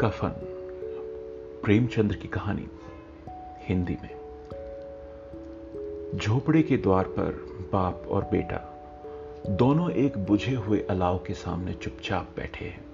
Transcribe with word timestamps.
कफन 0.00 0.28
प्रेमचंद्र 1.64 2.16
की 2.16 2.28
कहानी 2.28 2.66
हिंदी 3.62 3.96
में। 4.02 4.10
झोपड़े 6.16 6.62
के 6.62 6.76
द्वार 6.76 7.04
पर 7.04 7.30
बाप 7.72 8.06
और 8.10 8.24
बेटा 8.24 8.82
दोनों 9.48 9.90
एक 9.90 10.18
बुझे 10.18 10.54
हुए 10.54 10.86
अलाव 10.90 11.18
के 11.18 11.34
सामने 11.34 11.72
चुपचाप 11.72 12.28
बैठे 12.36 12.64
हैं 12.64 12.84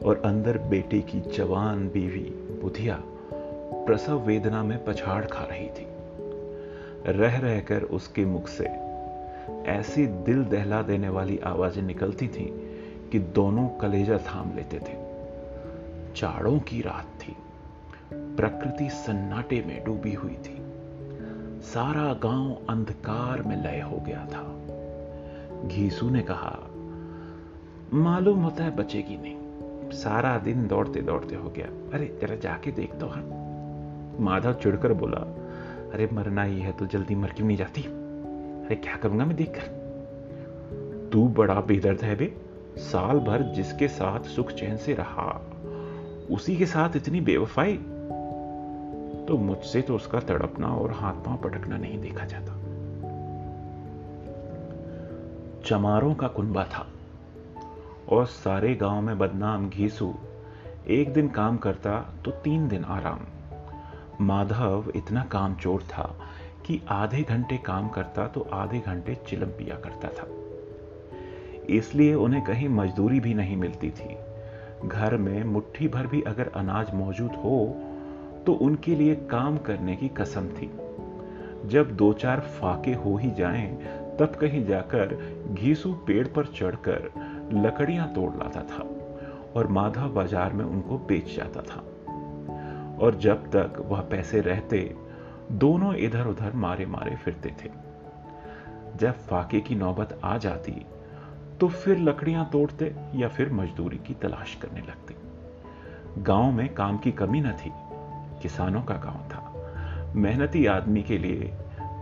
और 0.00 0.22
अंदर 0.24 0.58
बेटे 0.58 1.00
की 1.00 1.20
जवान 1.20 1.88
बीवी 1.88 2.58
बुधिया 2.62 3.02
प्रसव 3.86 4.20
वेदना 4.20 4.62
में 4.62 4.84
पछाड़ 4.84 5.24
खा 5.24 5.44
रही 5.44 5.68
थी। 5.68 5.86
रह 7.12 7.38
रहकर 7.38 7.82
उसके 7.82 8.24
मुख 8.24 8.48
से 8.48 8.64
ऐसी 9.70 10.06
दिल 10.06 10.44
दहला 10.44 10.82
देने 10.82 11.08
वाली 11.08 11.38
आवाज़ें 11.38 11.82
निकलती 11.82 12.28
थीं 12.28 12.48
कि 13.10 13.18
दोनों 13.18 13.68
कलेजा 13.68 14.18
थाम 14.18 14.56
लेते 14.56 14.78
थे। 14.78 15.03
चाड़ों 16.16 16.58
की 16.58 16.80
रात 16.80 17.06
थी। 17.20 17.36
प्रकृति 18.12 18.90
सन्नाटे 18.90 19.64
में 19.66 19.84
डूबी 19.84 20.12
हुई 20.12 20.34
थी। 20.34 20.56
सारा 21.62 22.14
गाँव 22.14 22.58
अंधकार 22.70 23.42
में 23.42 23.62
लय 23.62 23.80
हो 23.80 23.96
गया 23.96 24.26
था। 24.26 24.60
घीसू 25.68 26.10
ने 26.10 26.22
कहा, 26.22 26.58
मालूम 27.92 28.42
होता 28.42 28.64
है 28.64 28.76
बचेगी 28.76 29.16
नहीं। 29.16 29.36
सारा 29.90 30.38
दिन 30.38 30.66
दौड़ते 30.66 31.00
दौड़ते 31.00 31.34
हो 31.34 31.50
गया। 31.50 31.66
अरे, 31.66 32.18
जरा 32.22 32.36
जाके 32.36 32.70
देख 32.70 32.94
दो 32.94 33.06
हाँ। 33.06 33.24
माधव 34.20 34.52
चिड़कर 34.52 34.92
बोला, 34.92 35.18
अरे, 35.94 36.08
मरना 36.12 36.42
ही 36.42 36.60
है 36.60 36.72
तो 36.72 36.86
जल्दी 36.86 37.14
मर 37.14 37.28
क्यों 37.28 37.46
नहीं 37.46 37.56
जाती? 37.56 37.82
अरे, 37.82 38.76
क्या 38.76 38.96
करूँगा 38.96 39.24
मैं 39.24 39.36
देखकर? 39.36 39.84
तू 41.12 41.28
बड़ा 41.28 41.54
बेदर्द 41.54 42.00
है 42.02 42.16
बे। 42.16 42.36
साल 42.78 43.18
भर 43.18 43.42
जिसके 43.42 43.88
साथ 43.88 44.20
सुख 44.20 44.50
चैन 44.50 44.76
से 44.76 44.94
रहा 44.94 45.33
उसी 46.30 46.56
के 46.56 46.66
साथ 46.66 46.96
इतनी 46.96 47.20
बेवफाई? 47.20 47.76
तो 49.28 49.38
मुझसे 49.38 49.82
तो 49.82 49.96
उसका 49.96 50.20
तड़पना 50.20 50.68
और 50.68 50.92
हाथ 50.92 51.14
पाँव 51.14 51.36
पटकना 51.36 51.76
नहीं 51.76 51.98
देखा 51.98 52.24
जाता। 52.24 52.52
चमारों 55.64 56.14
का 56.14 56.28
कुंबा 56.28 56.64
था 56.64 56.86
और 58.08 58.26
सारे 58.26 58.74
गाँव 58.74 59.00
में 59.00 59.18
बदनाम 59.18 59.70
घीसू 59.70 60.14
एक 60.88 61.12
दिन 61.12 61.28
काम 61.28 61.56
करता 61.56 62.14
तो 62.24 62.30
तीन 62.30 62.68
दिन 62.68 62.84
आराम। 62.84 63.20
माधव 64.20 64.92
इतना 64.96 65.24
कामचोर 65.24 65.82
था 65.82 66.16
कि 66.66 66.80
आधे 66.88 67.22
घंटे 67.22 67.56
काम 67.56 67.88
करता 67.88 68.26
तो 68.26 68.48
आधे 68.52 68.78
घंटे 68.78 69.14
चिलम 69.14 69.46
पिया 69.46 69.76
करता 69.76 70.08
था। 70.08 70.28
इसलिए 71.74 72.14
उन्हें 72.14 72.44
कहीं 72.44 72.68
मजदूरी 72.68 73.20
भी 73.20 73.34
नहीं 73.34 73.56
मिलती 73.56 73.90
थी। 73.90 74.16
घर 74.84 75.16
में 75.16 75.44
मुट्ठी 75.44 75.88
भर 75.88 76.06
भी 76.06 76.20
अगर 76.22 76.50
अनाज 76.56 76.94
मौजूद 76.94 77.34
हो 77.34 77.58
तो 78.46 78.52
उनके 78.52 78.94
लिए 78.94 79.14
काम 79.30 79.56
करने 79.58 79.96
की 79.96 80.08
कसम 80.08 80.48
थी। 80.48 80.70
जब 81.68 81.94
दो 81.96 82.12
चार 82.12 82.40
फाके 82.40 82.92
हो 82.94 83.16
ही 83.16 83.30
जाएँ, 83.30 83.70
तब 84.18 84.34
कहीं 84.40 84.64
जाकर 84.66 85.16
घीसू 85.52 85.92
पेड़ 86.06 86.26
पर 86.28 86.46
चढ़कर 86.46 87.10
लकड़ियाँ 87.54 88.12
तोड़ 88.14 88.30
लाता 88.34 88.62
था 88.62 88.88
और 89.56 89.66
माधव 89.66 90.08
बाज़ार 90.08 90.52
में 90.52 90.64
उनको 90.64 90.98
बेच 90.98 91.34
जाता 91.36 91.62
था। 91.62 91.82
और 92.96 93.18
जब 93.20 93.46
तक 93.50 93.82
वह 93.86 94.00
पैसे 94.00 94.40
रहते 94.40 94.78
दोनों 95.52 95.94
इधर 95.94 96.26
उधर 96.26 96.52
मारे 96.56 96.86
मारे 96.86 97.16
फिरते 97.16 97.54
थे। 97.64 97.70
जब 98.96 99.18
फाके 99.20 99.60
की 99.60 99.74
नौबत 99.74 100.18
आ 100.24 100.36
जाती 100.38 100.72
तो 101.60 101.68
फिर 101.68 101.98
लकड़ियाँ 101.98 102.48
तोड़ते 102.52 102.96
या 103.14 103.28
फिर 103.28 103.52
मजदूरी 103.52 103.98
की 103.98 104.14
तलाश 104.14 104.54
करने 104.54 104.80
लगते। 104.80 105.14
गाँव 106.22 106.52
में 106.52 106.74
काम 106.74 106.98
की 106.98 107.12
कमी 107.12 107.40
न 107.40 107.52
थी, 107.52 107.70
किसानों 108.42 108.82
का 108.82 108.94
गाँव 108.94 109.28
था। 109.28 109.50
मेहनती 110.16 110.66
आदमी 110.66 111.02
के 111.02 111.18
लिए 111.18 111.52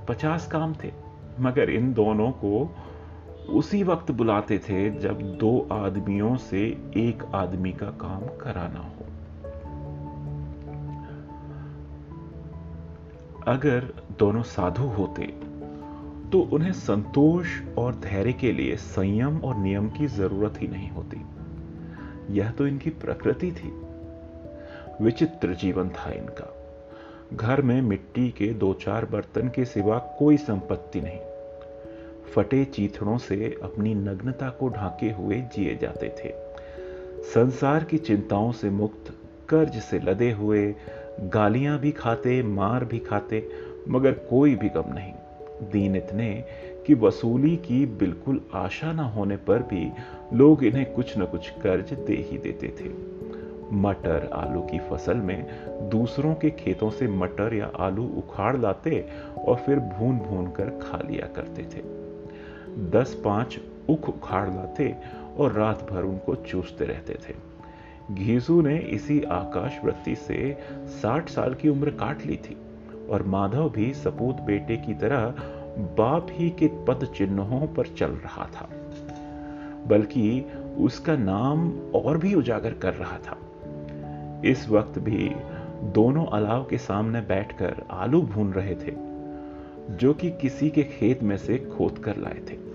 पचास 0.09 0.47
काम 0.47 0.75
थे, 0.85 0.93
मगर 1.41 1.71
इन 1.71 1.93
दोनों 1.93 2.31
को 2.31 2.77
उसी 3.49 3.83
वक्त 3.83 4.11
बुलाते 4.11 4.59
थे 4.59 4.91
जब 4.91 5.23
दो 5.23 5.69
आदमियों 5.73 6.37
से 6.37 6.61
एक 6.97 7.31
आदमी 7.35 7.73
का 7.73 7.87
काम 7.87 8.21
कराना 8.21 8.81
हो। 8.81 9.07
अगर 13.47 14.05
दोनों 14.19 14.43
साधु 14.43 14.83
होते 14.83 15.52
तो 16.33 16.41
उन्हें 16.41 16.73
संतोष 16.73 17.49
और 17.79 17.95
धैर्य 17.95 18.33
के 18.33 18.53
लिए 18.53 18.77
संयम 18.77 19.39
और 19.39 19.57
नियम 19.57 19.89
की 19.91 20.07
ज़रूरत 20.07 20.55
ही 20.63 20.69
नहीं 20.69 20.91
होती। 20.91 21.21
यह 22.31 22.51
तो 22.51 22.67
इनकी 22.67 22.91
प्रकृति 22.91 23.53
थी। 23.53 23.73
विचित्र 25.05 25.55
जीवन 25.55 25.89
था 25.89 26.11
इनका। 26.13 26.55
घर 27.35 27.63
में 27.63 27.83
मिट्टी 27.83 28.31
के 28.31 28.47
दो 28.47 28.75
चार 28.75 29.05
बर्तन 29.05 29.49
के 29.49 29.65
सिवा 29.65 29.99
कोई 29.99 30.37
संपत्ति 30.37 31.01
नहीं। 31.01 31.21
फटे 32.35 32.65
चीथड़ों 32.65 33.19
से 33.19 33.59
अपनी 33.63 33.95
नग्नता 33.95 34.51
को 34.51 34.69
ढांके 34.69 35.11
हुए 35.11 35.41
जिए 35.41 35.77
जाते 35.77 36.09
थे। 36.09 36.33
संसार 37.23 37.85
की 37.85 37.99
चिंताओं 37.99 38.53
से 38.53 38.71
मुक्त, 38.71 39.19
कर्ज 39.49 39.73
से 39.73 39.99
लदे 39.99 40.33
हुए, 40.33 40.75
गालियाँ 41.21 41.79
भी 41.79 41.91
खाते, 41.91 42.43
मार 42.43 42.85
भी 42.85 42.99
खाते, 42.99 43.49
मगर 43.89 44.13
कोई 44.13 44.55
भी 44.55 44.69
गम 44.69 44.85
नहीं। 44.89 45.13
दीन 45.63 45.97
इतने 45.97 46.45
कि 46.87 46.95
वसूली 46.95 47.57
की 47.57 47.87
बिल्कुल 47.87 48.41
आशा 48.55 48.93
न 48.93 48.99
होने 48.99 49.37
पर 49.37 49.63
भी 49.63 49.93
लोग 50.33 50.65
इन्हें 50.65 50.93
कुछ 50.93 51.19
न 51.19 51.25
कुछ 51.25 51.51
कर्ज 51.51 51.93
दे 51.93 52.29
ही 52.31 52.39
देते 52.39 52.69
थे। 52.81 52.89
मटर 53.73 54.31
आलू 54.33 54.61
की 54.61 54.79
फ़सल 54.79 55.17
में 55.17 55.47
दूसरों 55.89 56.35
के 56.35 56.51
खेतों 56.51 56.91
से 56.91 57.07
मटर 57.09 57.55
या 57.55 57.71
आलू 57.77 58.05
उखाड़ 58.07 58.57
लाते 58.57 59.09
और 59.39 59.57
फिर 59.57 59.79
भून 59.79 60.19
भून 60.19 60.47
कर 60.47 60.65
खा 60.65 60.99
लिया 61.11 61.27
करते 61.27 61.63
थे। 61.63 61.83
दस 62.91 63.23
पाँच 63.25 63.59
उख 63.89 64.09
उखाड़ 64.09 64.49
लाते 64.49 64.95
और 65.39 65.53
रात 65.53 65.89
भर 65.91 66.03
उनको 66.03 66.35
चूसते 66.35 66.85
रहते 66.85 67.15
थे। 67.15 67.35
घीसू 68.15 68.61
ने 68.63 68.79
इसी 68.79 69.23
आकाश 69.23 69.81
वृत्ति 69.85 70.15
से 70.15 70.59
साठ 70.87 71.29
साल 71.29 71.55
की 71.55 71.69
उम्र 71.69 71.91
काट 71.91 72.27
ली 72.27 72.37
थी। 72.37 72.57
और 73.11 73.23
माधव 73.23 73.71
भी 73.71 73.95
सपूत 73.95 74.41
बेटे 74.41 74.77
की 74.77 74.95
तरह 74.95 75.35
बाप 75.79 76.27
ही 76.31 76.51
के 76.51 76.67
पद 76.67 77.09
चिन्हों 77.17 77.67
पर 77.67 77.87
चल 77.87 78.11
रहा 78.11 78.47
था। 78.47 78.69
बल्कि 79.87 80.47
उसका 80.79 81.17
नाम 81.17 81.79
और 81.95 82.19
भी 82.19 82.35
उजागर 82.35 82.73
कर 82.73 82.95
रहा 82.95 83.19
था। 83.19 83.39
इस 84.45 84.69
वक्त 84.69 84.99
भी 84.99 85.33
दोनों 85.83 86.27
अलाव 86.27 86.65
के 86.65 86.79
सामने 86.79 87.21
बैठकर 87.21 87.83
आलू 87.91 88.23
भून 88.23 88.53
रहे 88.53 88.75
थे, 88.75 88.95
जो 89.91 90.15
कि 90.15 90.31
किसी 90.31 90.71
के 90.71 90.83
खेत 90.83 91.23
में 91.23 91.37
से 91.37 91.59
खोद 91.59 91.99
कर 91.99 92.17
लाए 92.17 92.41
थे। 92.51 92.73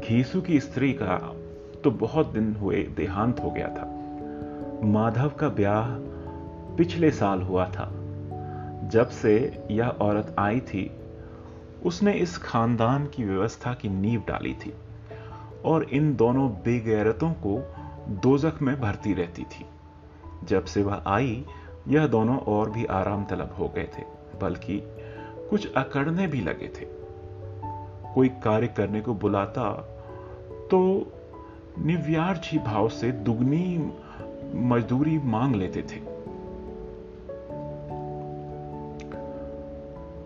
घीसू 0.00 0.40
की 0.40 0.60
स्त्री 0.60 0.92
का 0.92 1.34
तो 1.84 1.90
बहुत 1.90 2.26
दिन 2.26 2.54
हुए 2.54 2.82
देहांत 2.82 3.40
हो 3.40 3.50
गया 3.50 3.68
था। 3.68 3.94
माधव 4.84 5.28
का 5.28 5.48
ब्याह 5.48 6.07
पिछले 6.78 7.10
साल 7.10 7.42
हुआ 7.42 7.66
था। 7.66 7.90
जब 8.88 9.08
से 9.08 9.64
यह 9.70 9.88
औरत 9.88 10.36
आई 10.38 10.60
थी, 10.60 10.90
उसने 11.84 12.12
इस 12.12 12.38
खानदान 12.38 13.06
की 13.06 13.24
व्यवस्था 13.24 13.74
की 13.74 13.88
नींव 13.88 14.22
डाली 14.28 14.54
थी 14.54 14.74
और 15.64 15.84
इन 15.84 16.16
दोनों 16.16 16.50
बेगैरतों 16.50 17.30
को 17.30 17.74
दोजख 18.08 18.62
में 18.62 18.80
भरती 18.80 19.12
रहती 19.14 19.42
थी। 19.42 19.66
जब 20.44 20.64
से 20.64 20.82
वह 20.82 21.02
आई, 21.06 21.44
यह 21.88 22.06
दोनों 22.06 22.38
और 22.38 22.70
भी 22.70 22.84
आराम 22.84 23.24
तलब 23.24 23.54
हो 23.58 23.68
गए 23.68 23.88
थे, 23.98 24.02
बल्कि 24.42 24.82
कुछ 25.50 25.72
अकड़ने 25.72 26.26
भी 26.26 26.40
लगे 26.40 26.68
थे। 26.68 26.86
कोई 28.14 28.28
कार्य 28.28 28.66
करने 28.66 29.00
को 29.00 29.14
बुलाता 29.14 29.72
तो 30.70 30.80
निव्यार्जी 31.78 32.58
भाव 32.58 32.88
से 32.88 33.12
दुगनी 33.12 33.92
मजदूरी 34.54 35.18
मांग 35.18 35.54
लेते 35.54 35.82
थे। 35.82 36.17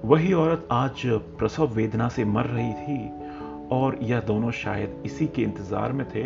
वही 0.05 0.33
औरत 0.33 0.69
आज 0.73 1.03
प्रसव 1.39 1.67
वेदना 1.67 2.09
से 2.09 2.25
मर 2.25 2.45
रही 2.45 2.73
थी 2.73 3.09
और 3.73 3.99
यह 4.03 4.21
दोनों 4.21 4.51
शायद 4.51 5.03
इसी 5.07 5.27
के 5.27 5.43
इंतज़ार 5.43 5.93
में 5.93 6.05
थे 6.11 6.23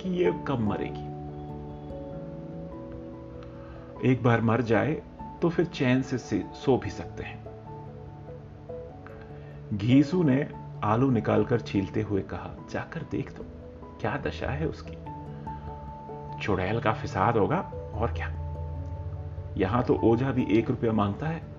कि 0.00 0.10
यह 0.24 0.44
कब 0.48 0.60
मरेगी। 0.60 1.06
एक 4.10 4.22
बार 4.22 4.40
मर 4.40 4.62
जाए 4.62 4.92
तो 5.42 5.48
फिर 5.48 5.64
चैन 5.64 6.02
से 6.02 6.18
सो 6.54 6.76
भी 6.76 6.90
सकते 6.90 7.22
हैं। 7.22 7.38
घीसू 9.76 10.22
ने 10.22 10.48
आलू 10.84 11.10
निकालकर 11.10 11.60
छीलते 11.60 12.02
हुए 12.02 12.22
कहा, 12.22 12.54
जाकर 12.72 13.06
देख 13.10 13.36
दो 13.36 13.44
क्या 14.00 14.16
दशा 14.16 14.50
है 14.50 14.66
उसकी? 14.68 14.96
चुड़ैल 16.42 16.80
का 16.80 16.92
फिसाद 16.92 17.36
होगा 17.36 17.60
और 17.94 18.12
क्या? 18.12 18.28
यहाँ 19.56 19.82
तो 19.82 20.00
ओझा 20.04 20.30
भी 20.32 20.46
एक 20.50 20.70
रुपया 20.70 20.92
माँगता 20.92 21.26
है। 21.26 21.57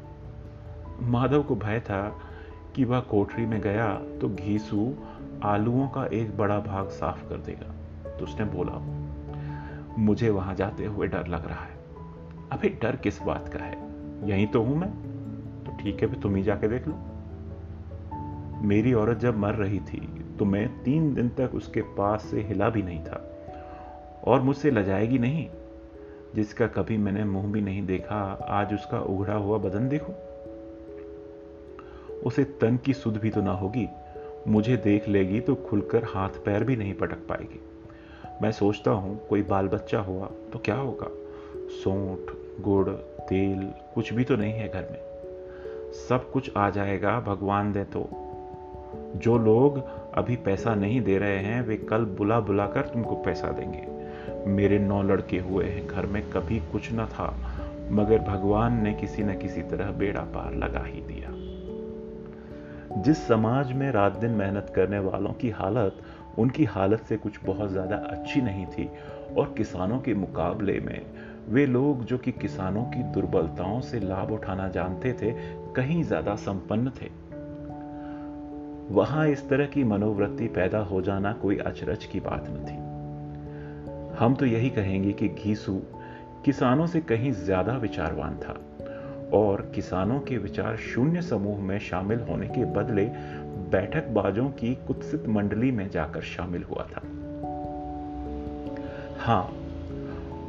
माधव 1.02 1.44
को 1.44 1.56
भय 1.56 1.80
था 1.80 2.20
कि 2.76 2.84
वह 2.84 3.00
कोठरी 3.00 3.46
में 3.46 3.60
गया 3.62 3.94
तो 4.22 4.30
घीसू 4.30 4.94
आलुओं 5.44 5.88
का 5.88 6.06
एक 6.06 6.38
बड़ा 6.38 6.60
भाग 6.60 6.90
साफ़ 6.90 7.28
कर 7.30 7.38
देगा। 7.38 7.74
तो 8.12 8.26
उसने 8.26 8.46
बोला, 8.46 8.80
मुझे 9.98 10.30
वहाँ 10.30 10.56
जाते 10.56 10.86
हुए 10.86 11.08
डर 11.08 11.28
लग 11.28 11.48
रहा 11.48 11.64
है। 11.64 11.78
अभी 12.52 12.70
डर 12.70 12.96
किस 12.96 13.22
बात 13.22 13.50
का 13.50 13.60
है? 13.60 13.78
यहीं 14.30 14.48
तो 14.48 14.62
हूँ 14.62 14.78
मैं। 14.78 14.90
तो 15.64 15.78
ठीक 15.84 16.04
है 16.04 16.22
तुम 16.22 16.36
ही 16.36 16.44
जाके 16.44 16.68
देख 16.68 16.88
लो। 16.88 16.98
मेरी 18.62 18.94
औरत 18.94 19.18
जब 19.18 19.38
मर 19.38 19.54
रही 19.54 19.80
थी 19.80 20.00
तो 20.40 20.46
मैं 20.46 20.68
तीन 20.84 21.14
दिन 21.14 21.30
तक 21.30 21.52
उसके 21.56 21.82
पास 21.82 22.26
से 22.26 22.42
हिला 22.42 22.70
भी 22.70 22.82
नहीं 22.82 23.04
था 23.04 23.26
और 24.28 24.42
मुझसे 24.42 24.72
लजाएगी 24.72 25.20
नहीं, 25.20 25.48
जिसका 26.36 26.68
कभी 26.68 26.98
मैंने 26.98 27.24
मुँह 27.24 27.52
भी 27.52 27.62
नहीं 27.62 27.86
देखा। 27.86 28.22
आज 28.50 28.74
उसका 28.74 29.00
उघड़ा 29.00 29.34
हुआ 29.34 29.58
बदन 29.58 29.90
देखो? 29.90 30.14
उसे 32.26 32.44
तन 32.44 32.78
की 32.78 32.94
सुध 32.94 33.18
भी 33.18 33.30
तो 33.30 33.42
ना 33.42 33.52
होगी। 33.52 33.88
मुझे 34.48 34.78
देख 34.78 35.08
लेगी 35.08 35.40
तो 35.40 35.56
खुलकर 35.56 36.04
हाथ 36.04 36.30
पैर 36.30 36.64
भी 36.64 36.76
नहीं 36.76 36.94
पटक 36.94 37.18
पाएगी। 37.18 37.60
मैं 38.42 38.52
सोचता 38.52 38.92
हूँ, 38.92 39.28
कोई 39.28 39.44
बाल 39.44 39.68
बच्चा 39.68 40.00
हुआ 40.00 40.30
तो 40.54 40.60
क्या 40.60 40.76
होगा? 40.76 41.08
सौंठ, 41.84 42.32
गुड़, 42.64 42.90
तेल, 43.22 43.74
कुछ 43.96 44.14
भी 44.14 44.24
तो 44.24 44.36
नहीं 44.36 44.54
है 44.54 44.70
घर 44.70 44.82
में। 44.82 45.00
सब 46.10 46.32
कुछ 46.32 46.52
आ 46.58 46.70
जाएगा, 46.70 47.20
भगवान 47.20 47.74
दे 47.74 47.84
तो। 47.84 48.10
जो 49.16 49.38
लोग 49.38 49.84
अभी 50.14 50.36
पैसा 50.36 50.76
नहीं 50.76 51.02
दे 51.02 51.18
रहे 51.18 51.38
हैं, 51.38 51.62
वे 51.62 51.78
कल 51.78 52.06
बुला 52.06 52.40
बुला 52.40 52.68
कर 52.68 52.82
तुमको 52.82 53.16
पैसा 53.16 53.48
देंगे। 53.48 54.00
मेरे 54.50 54.80
नौ 54.80 55.04
लड़के 55.04 55.38
हुए 55.38 55.66
हैं, 55.66 55.88
घर 55.88 56.06
में 56.06 56.30
कभी 56.30 56.60
कुछ 56.60 56.90
न 56.92 57.06
था, 57.06 57.38
मगर 57.92 58.20
भगवान 58.20 58.84
ने 58.84 58.94
किसी 58.94 59.24
न 59.24 59.38
किसी 59.38 59.62
तरह 59.62 59.92
बेड़ा 59.92 60.22
पार 60.22 60.56
लगा 60.56 60.84
ही 60.84 61.02
दिया। 61.02 61.39
जिस 62.98 63.28
समाज 63.28 63.72
में 63.72 63.92
रात 63.92 64.16
दिन 64.18 64.32
मेहनत 64.32 64.72
करने 64.76 65.00
वालों 65.00 65.34
की 65.34 65.50
हालत, 65.50 66.02
उनकी 66.40 66.64
हालत 66.66 67.00
से 67.00 67.18
कुछ 67.18 67.40
बहुत 67.46 67.72
ज़्यादा 67.72 67.96
अच्छी 67.96 68.42
नहीं 68.42 68.66
थी। 68.66 68.90
और 69.38 69.54
किसानों 69.58 70.00
के 70.00 70.14
मुकाबले 70.14 70.80
में, 70.80 71.02
वे 71.50 71.66
लोग 71.66 72.06
जो 72.06 72.18
कि 72.18 72.32
किसानों 72.32 72.84
की 72.84 73.04
दुर्बलताओं 73.04 73.82
से 73.82 74.00
लाभ 74.00 74.32
उठाना 74.32 74.68
जानते 74.68 75.14
थे, 75.14 75.32
कहीं 75.74 76.04
ज़्यादा 76.04 76.36
संपन्न 76.36 76.92
थे। 77.02 77.10
वहाँ 78.94 79.28
इस 79.28 79.50
तरह 79.50 79.66
की 79.66 79.84
मनोवृत्ति 79.84 80.48
पैदा 80.48 80.80
हो 80.80 81.02
जाना 81.02 81.34
कोई 81.34 81.58
अचरज 81.58 82.06
की 82.06 82.20
बात 82.20 82.46
न 82.50 82.66
थी। 82.66 82.90
हम 84.18 84.36
तो 84.36 84.46
यही 84.46 84.70
कहेंगे 84.70 85.12
कि 85.12 85.28
घीसू 85.28 85.82
किसानों 86.46 86.88
से 86.88 87.02
कहीं 87.02 87.32
ज़्यादा 87.32 87.78
विचारवान 87.78 88.36
था। 88.36 88.54
और 89.34 89.72
किसानों 89.76 90.20
के 90.20 90.38
विचार 90.38 90.78
शून्य 90.78 91.22
समूह 91.22 91.60
में 91.60 91.80
शामिल 91.80 92.20
होने 92.20 92.48
के 92.48 92.66
बदले 92.66 93.06
बैठक 93.72 94.08
बाजों 94.08 94.50
की 94.50 94.76
कुत्सित 94.76 95.28
मंडली 95.28 95.72
में 95.72 95.90
जाकर 95.90 96.22
शामिल 96.22 96.64
हुआ 96.64 96.84
था। 96.84 97.02
हाँ, 99.20 99.54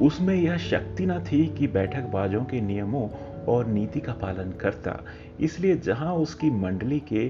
उसमें 0.00 0.34
यह 0.34 0.56
शक्ति 0.56 1.06
न 1.06 1.24
थी 1.24 1.46
कि 1.46 1.66
बैठक 1.66 2.02
बाजों 2.02 2.44
के 2.44 2.60
नियमों 2.60 3.08
और 3.48 3.66
नीति 3.66 4.00
का 4.00 4.12
पालन 4.12 4.52
करता। 4.52 5.04
इसलिए 5.40 5.76
जहाँ 5.76 6.14
उसकी 6.14 6.50
मंडली 6.50 7.00
के 7.00 7.28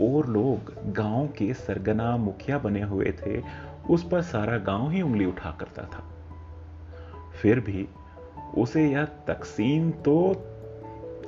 और 0.00 0.26
लोग 0.26 0.74
गाँव 0.92 1.26
के 1.26 1.54
सरगना 1.54 2.16
मुखिया 2.16 2.58
बने 2.58 2.82
हुए 2.82 3.14
थे, 3.26 3.42
उस 3.90 4.08
पर 4.08 4.22
सारा 4.22 4.58
गाँव 4.58 4.90
ही 4.90 5.02
उंगली 5.02 5.24
उठा 5.24 5.50
करता 5.50 5.82
था। 5.82 6.04
फिर 7.42 7.60
भी 7.60 7.88
उसे 8.58 8.88
यह 8.88 9.04
तकसीम 9.04 9.90
तो 9.90 10.46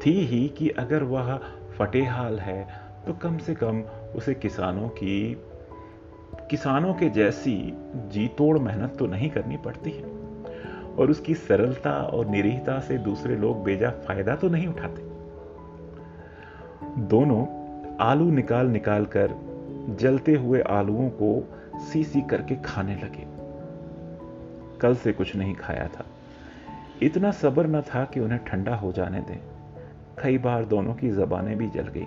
थी 0.07 0.27
ही 0.27 0.49
कि 0.49 0.69
अगर 0.69 1.03
वह 1.03 1.41
फटेहाल 1.79 2.39
है 2.39 2.67
तो 3.07 3.13
कम 3.13 3.39
से 3.39 3.55
कम 3.55 3.83
उसे 4.17 4.35
किसानों 4.35 4.89
की, 4.89 5.43
किसानों 6.51 6.95
के 6.95 7.09
जैसी 7.09 7.79
जी 7.97 8.29
तोड़ 8.29 8.59
मेहनत 8.59 8.97
तो 8.99 9.07
नहीं 9.07 9.31
करनी 9.31 9.57
पड़ती 9.57 9.91
है। 9.91 10.05
और 10.99 11.11
उसकी 11.11 11.35
सरलता 11.35 11.93
और 11.93 12.27
निरीहता 12.27 12.81
से 12.81 12.99
दूसरे 12.99 13.37
लोग 13.37 13.65
बेजा 13.65 13.91
फ़ायदा 13.91 14.37
तो 14.37 14.49
नहीं 14.49 14.69
उठाते। 14.69 15.03
दोनों 17.01 17.47
आलू 17.97 18.31
निकाल 18.31 18.67
निकाल 18.67 19.05
कर 19.05 19.35
जलते 20.01 20.33
हुए 20.33 20.61
आलुओं 20.61 21.09
को 21.11 21.59
सी 21.79 22.05
सी 22.05 22.21
करके 22.21 22.57
खाने 22.57 22.95
लगे। 22.95 23.27
कल 24.79 24.95
से 24.95 25.13
कुछ 25.13 25.37
नहीं 25.37 25.55
खाया 25.55 25.89
था। 25.89 26.05
इतना 27.03 27.31
सब्र 27.31 27.67
न 27.67 27.81
था 27.81 28.05
कि 28.05 28.21
उन्हें 28.21 28.45
ठंडा 28.45 28.75
हो 28.77 28.93
जाने 28.93 29.21
दें। 29.21 29.52
कई 30.19 30.39
बार 30.39 30.65
दोनों 30.65 30.95
की 30.95 31.11
जबानें 31.11 31.57
भी 31.59 31.69
जल 31.69 31.89
गई। 31.89 32.07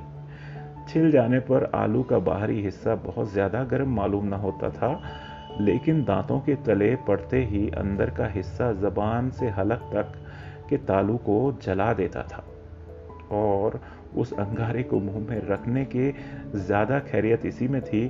छिल 0.89 1.11
जाने 1.11 1.39
पर 1.39 1.63
आलू 1.75 2.03
का 2.03 2.19
बाहरी 2.21 2.61
हिस्सा 2.61 2.95
बहुत 2.95 3.31
ज़्यादा 3.31 3.63
गर्म 3.63 3.95
मालूम 3.95 4.25
न 4.25 4.33
होता 4.39 4.69
था, 4.69 4.99
लेकिन 5.61 6.03
दांतों 6.03 6.39
के 6.39 6.55
तले 6.65 6.95
पड़ते 7.07 7.43
ही 7.43 7.69
अंदर 7.77 8.09
का 8.09 8.27
हिस्सा 8.27 8.71
जबान 8.81 9.29
से 9.29 9.49
हलक 9.49 9.89
तक 9.93 10.13
के 10.69 10.77
तालू 10.77 11.17
को 11.17 11.37
जला 11.63 11.91
देता 11.93 12.23
था 12.23 12.43
और 13.31 13.79
उस 14.17 14.33
अंगारे 14.33 14.83
को 14.83 14.99
मुँह 14.99 15.27
में 15.29 15.41
रखने 15.49 15.85
के 15.85 16.11
ज़्यादा 16.57 16.99
खैरियत 17.01 17.45
इसी 17.45 17.67
में 17.67 17.81
थी 17.81 18.07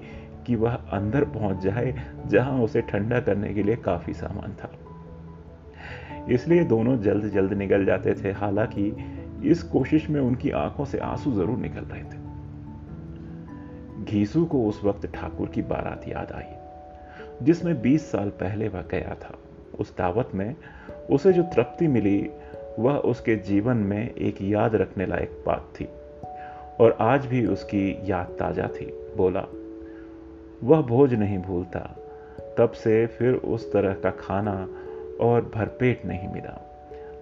कि 0.47 0.55
वह 0.55 0.73
अंदर 0.73 1.23
पहुँच 1.25 1.61
जाए, 1.61 1.93
जहाँ 2.27 2.59
उसे 2.61 2.81
ठंडा 2.81 3.19
करने 3.19 3.53
के 3.53 3.63
लिए 3.63 3.75
काफ़ी 3.75 4.13
सामान 4.13 4.53
था। 4.53 4.71
इसलिए 6.33 6.63
दोनों 6.63 6.97
जल्द 6.97 7.25
जल्द 7.29 7.53
निकल 7.53 7.85
जाते 7.85 8.13
थे, 8.13 8.31
हालाँकि 8.31 8.91
इस 9.45 9.63
कोशिश 9.63 10.09
में 10.09 10.21
उनकी 10.21 10.49
आँखों 10.49 10.85
से 10.85 10.97
आँसू 10.97 11.31
ज़रूर 11.31 11.57
निकल 11.57 11.81
रहे 11.81 12.03
थे। 12.03 12.23
घीसू 14.05 14.45
को 14.45 14.65
उस 14.65 14.83
वक्त 14.83 15.05
ठाकुर 15.05 15.47
की 15.47 15.61
बारात 15.61 16.07
याद 16.07 16.31
आई, 16.31 17.45
जिसमें 17.45 17.81
20 17.81 18.11
साल 18.11 18.29
पहले 18.29 18.67
वह 18.67 18.81
गया 18.81 19.15
था। 19.15 19.37
उस 19.79 19.97
दावत 19.97 20.29
में 20.33 20.55
उसे 21.09 21.33
जो 21.33 21.43
तृप्ति 21.43 21.87
मिली, 21.87 22.29
वह 22.79 22.95
उसके 22.95 23.35
जीवन 23.35 23.77
में 23.77 24.15
एक 24.15 24.41
याद 24.41 24.75
रखने 24.75 25.05
लायक 25.05 25.43
बात 25.47 25.73
थी, 25.79 25.87
और 26.79 26.97
आज 26.99 27.25
भी 27.25 27.45
उसकी 27.45 27.99
याद 28.03 28.25
ताज़ा 28.25 28.67
थी। 28.67 28.85
बोला, 29.17 29.45
वह 30.63 30.81
भोज 30.81 31.13
नहीं 31.13 31.37
भूलता, 31.37 31.79
तब 32.57 32.71
से 32.71 33.05
फिर 33.07 33.33
उस 33.33 33.73
तरह 33.73 33.93
का 33.93 34.09
खाना 34.09 34.67
और 35.21 35.51
भरपेट 35.55 36.05
नहीं 36.05 36.27
मिला। 36.27 36.64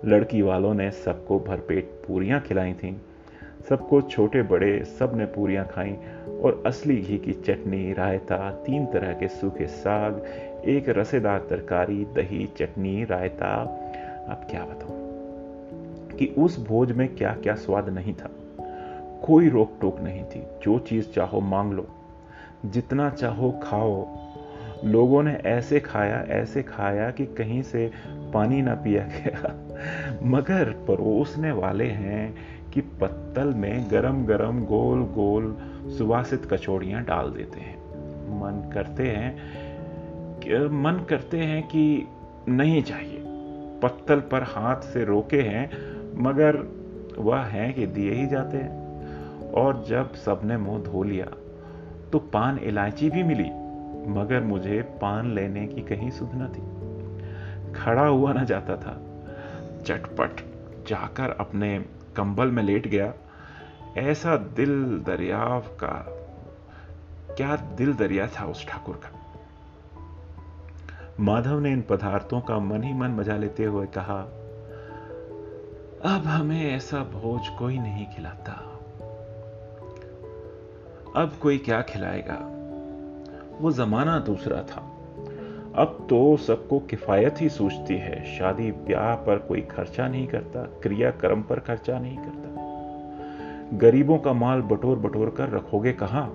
लड़की 0.05 0.41
वालों 0.41 0.73
ने 0.73 0.91
सबको 0.91 1.39
भरपेट 1.39 1.83
पूरियाँ 2.07 2.41
खिलाई 2.41 2.73
थीं। 2.73 2.95
सबको 3.69 4.01
छोटे 4.01 4.41
बड़े 4.41 4.85
सबने 4.85 5.25
पूरियाँ 5.25 5.67
खाई 5.67 5.97
और 6.43 6.63
असली 6.65 6.97
घी 6.97 7.17
की 7.17 7.33
चटनी, 7.33 7.93
रायता, 7.93 8.51
तीन 8.51 8.85
तरह 8.85 9.13
के 9.13 9.27
सूखे 9.27 9.67
साग, 9.67 10.25
एक 10.65 10.89
रसेदार 10.89 11.39
तरकारी, 11.39 12.05
दही, 12.05 12.49
चटनी, 12.57 13.03
रायता। 13.03 13.53
अब 14.29 14.47
क्या 14.49 14.65
बताऊँ 14.65 15.13
कि 16.17 16.35
उस 16.37 16.67
भोज 16.67 16.91
में 16.91 17.15
क्या 17.15 17.33
क्या 17.43 17.55
स्वाद 17.55 17.89
नहीं 17.89 18.13
था। 18.13 18.29
कोई 19.23 19.49
रोक 19.49 19.71
टोक 19.81 19.99
नहीं 19.99 20.23
थी। 20.23 20.43
जो 20.63 20.79
चीज़ 20.79 21.09
चाहो 21.09 21.39
मांग 21.41 21.73
लो। 21.73 21.87
जितना 22.65 23.09
चाहो 23.09 23.59
खाओ। 23.63 24.17
लोगों 24.85 25.23
ने 25.23 25.33
ऐसे 25.33 25.79
खाया 25.79 26.25
ऐसे 26.29 26.63
खाया 26.63 27.11
कि 27.11 27.25
कहीं 27.25 27.61
से 27.61 27.91
पानी 28.33 28.61
ना 28.61 28.75
पिया 28.75 29.03
गया। 29.03 29.62
मगर 30.23 30.69
परोसने 30.87 31.51
वाले 31.51 31.85
हैं 31.85 32.35
कि 32.73 32.81
पत्तल 32.81 33.53
में 33.53 33.91
गरम 33.91 34.25
गरम 34.25 34.59
गोल 34.65 34.99
गोल 34.99 35.57
सुवासित 35.89 36.45
कचौड़ियाँ 36.45 37.03
डाल 37.03 37.29
देते 37.29 37.59
हैं। 37.59 37.77
मन 38.29 38.71
करते 38.73 39.03
हैं 39.03 39.63
मन 40.69 41.05
करते 41.09 41.37
हैं 41.37 41.63
कि 41.63 42.07
नहीं 42.49 42.83
चाहिए। 42.83 43.23
पत्तल 43.83 44.19
पर 44.19 44.43
हाथ 44.43 44.75
से 44.75 45.05
रोके 45.05 45.41
हैं, 45.41 45.69
मगर 46.23 46.57
वह 47.19 47.39
है 47.39 47.73
कि 47.73 47.85
दिए 47.85 48.11
ही 48.11 48.27
जाते 48.27 48.57
हैं। 48.57 48.83
और 49.51 49.85
जब 49.89 50.13
सबने 50.13 50.57
मुँह 50.57 50.83
धो 50.83 51.03
लिया 51.03 51.25
तो 52.11 52.19
पान 52.19 52.57
इलायची 52.57 53.09
भी 53.09 53.23
मिली, 53.23 53.49
मगर 54.11 54.41
मुझे 54.41 54.81
पान 54.81 55.31
लेने 55.31 55.67
की 55.67 55.81
कहीं 55.81 56.09
सुध 56.09 56.31
न 56.33 56.47
थी। 56.47 56.63
खड़ा 57.73 58.05
हुआ 58.05 58.33
ना 58.33 58.43
जाता 58.43 58.75
था। 58.75 59.12
चटपट 59.83 60.41
जाकर 60.87 61.29
अपने 61.29 61.85
कंबल 62.15 62.47
में 62.47 62.63
लेट 62.63 62.87
गया। 62.87 63.13
ऐसा 63.97 64.35
दिल 64.37 64.99
दरियाव 64.99 65.59
का, 65.59 66.05
क्या 67.37 67.55
दिल 67.55 67.93
दरिया 67.93 68.27
था 68.27 68.45
उस 68.45 68.67
ठाकुर 68.67 68.95
का? 68.95 69.19
माधव 71.19 71.59
ने 71.59 71.71
इन 71.71 71.81
पदार्थों 71.81 72.41
का 72.41 72.59
मन 72.59 72.83
ही 72.83 72.93
मन 72.93 73.11
मज़ा 73.11 73.37
लेते 73.37 73.63
हुए 73.63 73.85
कहा, 73.85 74.19
अब 76.15 76.23
हमें 76.25 76.75
ऐसा 76.75 76.99
भोज 76.99 77.49
कोई 77.59 77.79
नहीं 77.79 78.05
खिलाता। 78.05 78.51
अब 81.15 81.31
कोई 81.41 81.57
क्या 81.57 81.81
खिलाएगा? 81.81 82.39
वो 83.61 83.71
जमाना 83.71 84.19
दूसरा 84.19 84.63
था। 84.63 84.92
अब 85.75 86.05
तो 86.09 86.37
सबको 86.37 86.79
किफायत 86.79 87.41
ही 87.41 87.49
सूझती 87.49 87.95
है। 87.97 88.23
शादी, 88.37 88.71
ब्याह 88.71 89.15
पर 89.15 89.37
कोई 89.37 89.61
खर्चा 89.61 90.07
नहीं 90.07 90.27
करता 90.27 90.63
क्रियाक्रम 90.81 91.41
पर 91.41 91.59
खर्चा 91.59 91.99
नहीं 91.99 92.17
करता। 92.17 93.77
गरीबों 93.77 94.17
का 94.17 94.33
माल 94.33 94.61
बटोर 94.61 94.99
बटोर 94.99 95.29
कर 95.29 95.49
रखोगे 95.49 95.93
कहाँ? 95.93 96.25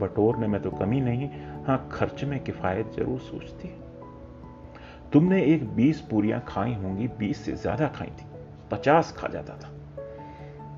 बटोरने 0.00 0.46
में 0.46 0.60
तो 0.62 0.70
कमी 0.70 1.00
नहीं 1.00 1.28
हाँ 1.66 1.88
खर्च 1.92 2.24
में 2.24 2.38
किफायत 2.44 2.92
ज़रूर 2.96 3.18
सूझती 3.18 3.68
है। 3.68 3.84
तुमने 5.12 5.42
एक 5.44 5.68
बीस 5.74 6.00
पूरियाँ 6.00 6.42
खाई 6.48 6.74
होंगी, 6.74 7.08
बीस 7.08 7.44
से 7.44 7.52
ज़्यादा 7.52 7.88
खाई 7.88 8.08
थी, 8.08 8.26
पचास 8.70 9.12
खा 9.12 9.28
जाता 9.28 9.54
था। 9.54 9.72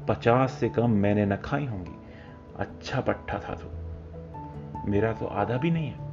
पचास 0.08 0.52
से 0.52 0.68
कम 0.68 0.90
मैंने 0.90 1.26
न 1.26 1.36
खाई 1.36 1.66
होंगी 1.66 1.96
अच्छा 2.56 3.00
पट्टा 3.00 3.38
था 3.38 3.54
तो। 3.54 4.90
मेरा 4.90 5.12
तो 5.12 5.26
आधा 5.26 5.56
भी 5.56 5.70
नहीं 5.70 5.88
है। 5.88 6.07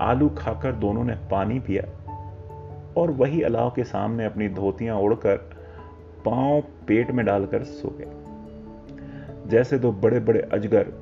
आलू 0.00 0.28
खाकर 0.28 0.72
दोनों 0.72 1.04
ने 1.04 1.14
पानी 1.30 1.58
पिया 1.60 1.82
और 2.96 3.10
वही 3.10 3.42
अलाव 3.42 3.70
के 3.70 3.84
सामने 3.84 4.24
अपनी 4.24 4.48
धोतियाँ 4.48 4.96
ओढ़कर 4.96 5.36
पाँव 6.24 6.60
पेट 6.60 7.10
में 7.10 7.26
डालकर 7.26 7.64
सो 7.64 7.88
गए। 7.90 9.48
जैसे 9.48 9.78
दो 9.78 9.92
बड़े 9.92 10.20
बड़े 10.20 10.40
अजगर 10.52 10.92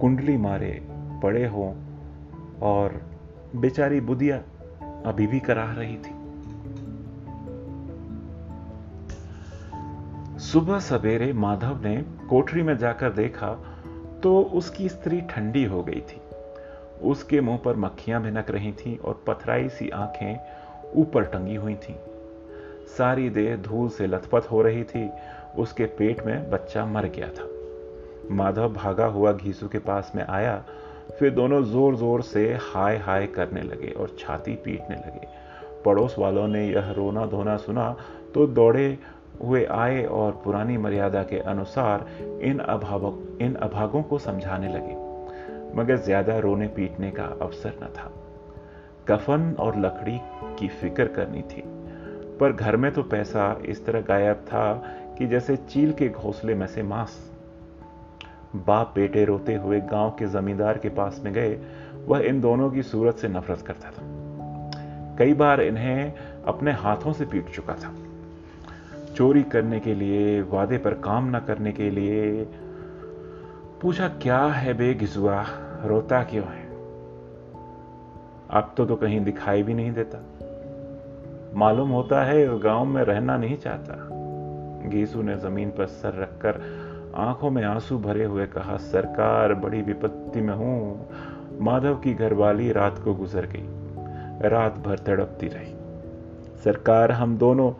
कुंडली 0.00 0.36
मारे 0.36 0.72
पड़े 1.22 1.46
हो 1.46 1.74
और 2.62 3.00
बेचारी 3.56 4.00
बुदिया 4.00 4.36
अभी 5.06 5.26
भी 5.26 5.40
कराह 5.40 5.72
रही 5.72 5.96
थी। 5.96 6.20
सुबह 10.38 10.78
सवेरे 10.78 11.32
माधव 11.32 11.80
ने 11.82 11.96
कोठरी 12.28 12.62
में 12.62 12.76
जाकर 12.78 13.10
देखा 13.10 13.52
तो 14.22 14.40
उसकी 14.42 14.88
स्त्री 14.88 15.20
ठंडी 15.20 15.64
हो 15.64 15.82
गई 15.82 16.00
थी। 16.00 16.21
उसके 17.04 17.40
मुँह 17.40 17.58
पर 17.64 17.76
मक्खियाँ 17.76 18.22
भिनक 18.22 18.50
रही 18.50 18.72
थीं 18.72 18.96
और 18.98 19.22
पथराई 19.26 19.68
सी 19.68 19.88
आँखें 19.90 20.92
ऊपर 20.94 21.24
टंगी 21.24 21.54
हुई 21.54 21.74
थीं। 21.74 21.94
सारी 22.96 23.28
देह 23.30 23.56
धूल 23.56 23.88
से 23.88 24.06
लथपथ 24.06 24.50
हो 24.50 24.62
रही 24.62 24.84
थी। 24.84 25.08
उसके 25.58 25.84
पेट 25.98 26.24
में 26.26 26.50
बच्चा 26.50 26.84
मर 26.86 27.06
गया 27.06 27.28
था। 27.28 27.48
माधव 28.34 28.72
भागा 28.72 29.06
हुआ 29.06 29.32
घीसू 29.32 29.68
के 29.68 29.78
पास 29.78 30.12
में 30.16 30.24
आया। 30.24 30.62
फिर 31.18 31.30
दोनों 31.30 31.62
ज़ोर 31.64 31.96
ज़ोर 31.96 32.22
से 32.22 32.46
हाय 32.62 32.96
हाय 32.96 33.26
करने 33.26 33.62
लगे 33.62 33.90
और 33.90 34.16
छाती 34.18 34.54
पीटने 34.54 34.96
लगे। 34.96 35.26
पड़ोस 35.84 36.14
वालों 36.18 36.46
ने 36.48 36.66
यह 36.68 36.90
रोना 36.90 37.26
धोना 37.26 37.56
सुना 37.56 37.94
तो 38.34 38.46
दौड़े 38.46 38.98
हुए 39.42 39.64
आए 39.64 40.04
और 40.04 40.40
पुरानी 40.44 40.76
मर्यादा 40.78 41.22
के 41.22 41.38
अनुसार 41.38 42.06
इन 42.42 42.58
अभावों, 42.58 43.12
इन 43.38 43.54
अभागों 43.54 44.02
को 44.02 44.18
समझाने 44.18 44.68
लगे। 44.68 45.01
मगर 45.76 45.96
ज़्यादा 45.96 46.38
रोने 46.38 46.66
पीटने 46.66 47.10
का 47.10 47.24
अवसर 47.42 47.78
न 47.82 47.86
था। 47.88 48.10
कफन 49.08 49.54
और 49.58 49.78
लकड़ी 49.80 50.18
की 50.58 50.68
फ़िक्र 50.70 51.04
करनी 51.08 51.42
थी, 51.42 51.62
पर 52.40 52.52
घर 52.52 52.76
में 52.76 52.90
तो 52.92 53.02
पैसा 53.02 53.56
इस 53.64 53.84
तरह 53.86 54.00
गायब 54.00 54.44
था 54.46 54.72
कि 55.18 55.26
जैसे 55.26 55.56
चील 55.56 55.92
के 55.92 56.08
घोंसले 56.08 56.54
में 56.54 56.66
से 56.66 56.82
मांस। 56.82 57.18
बाप 58.56 58.92
बेटे 58.94 59.24
रोते 59.24 59.54
हुए 59.54 59.80
गाँव 59.80 60.10
के 60.10 60.26
जमींदार 60.26 60.78
के 60.78 60.88
पास 60.88 61.20
में 61.24 61.32
गए, 61.34 61.58
वह 62.06 62.20
इन 62.20 62.40
दोनों 62.40 62.70
की 62.70 62.82
सूरत 62.82 63.16
से 63.16 63.28
नफरत 63.28 63.60
करता 63.60 63.90
था। 63.90 65.16
कई 65.18 65.32
बार 65.32 65.60
इन्हें 65.60 66.12
अपने 66.46 66.72
हाथों 66.72 67.12
से 67.12 67.24
पीट 67.24 67.50
चुका 67.50 67.74
था। 67.74 67.94
चोरी 69.14 69.42
करने 69.42 69.80
के 69.80 69.94
लिए, 69.94 70.40
वादे 70.42 70.78
पर 70.78 70.94
काम 70.94 71.36
न 71.36 71.40
करने 71.40 71.72
के 71.72 71.90
लिए 71.90 72.44
पूछा, 73.82 74.08
क्या 74.08 74.44
है 74.44 74.74
बे 74.74 74.92
घिसुआ 74.94 75.44
रोता 75.84 76.22
क्यों 76.22 76.44
है? 76.44 76.62
अब 78.50 78.74
तो 78.76 78.86
तो 78.86 78.96
कहीं 78.96 79.20
दिखाई 79.20 79.62
भी 79.62 79.74
नहीं 79.74 79.92
देता। 79.92 80.22
मालूम 81.54 81.90
होता 81.90 82.24
है 82.24 82.42
इस 82.44 82.62
गाँव 82.64 82.84
में 82.84 83.02
रहना 83.02 83.36
नहीं 83.36 83.56
चाहता। 83.56 84.08
गीसू 84.88 85.22
ने 85.22 85.36
ज़मीन 85.36 85.70
पर 85.70 85.86
सर 85.86 86.14
रखकर 86.22 86.62
आँखों 87.16 87.50
में 87.50 87.64
आँसू 87.64 87.98
भरे 87.98 88.24
हुए 88.24 88.46
कहा, 88.46 88.76
सरकार, 88.76 89.54
बड़ी 89.54 89.82
विपत्ति 89.82 90.40
में 90.40 90.54
हूँ। 90.54 91.08
माधव 91.60 91.94
की 91.94 92.14
घरवाली 92.14 92.72
रात 92.72 92.98
को 92.98 93.14
गुजर 93.14 93.46
गई। 93.46 93.68
रात 94.48 94.74
भर 94.78 94.98
तड़पती 94.98 95.48
रही। 95.48 95.74
सरकार, 96.64 97.12
हम 97.12 97.38
दोनों 97.38 97.72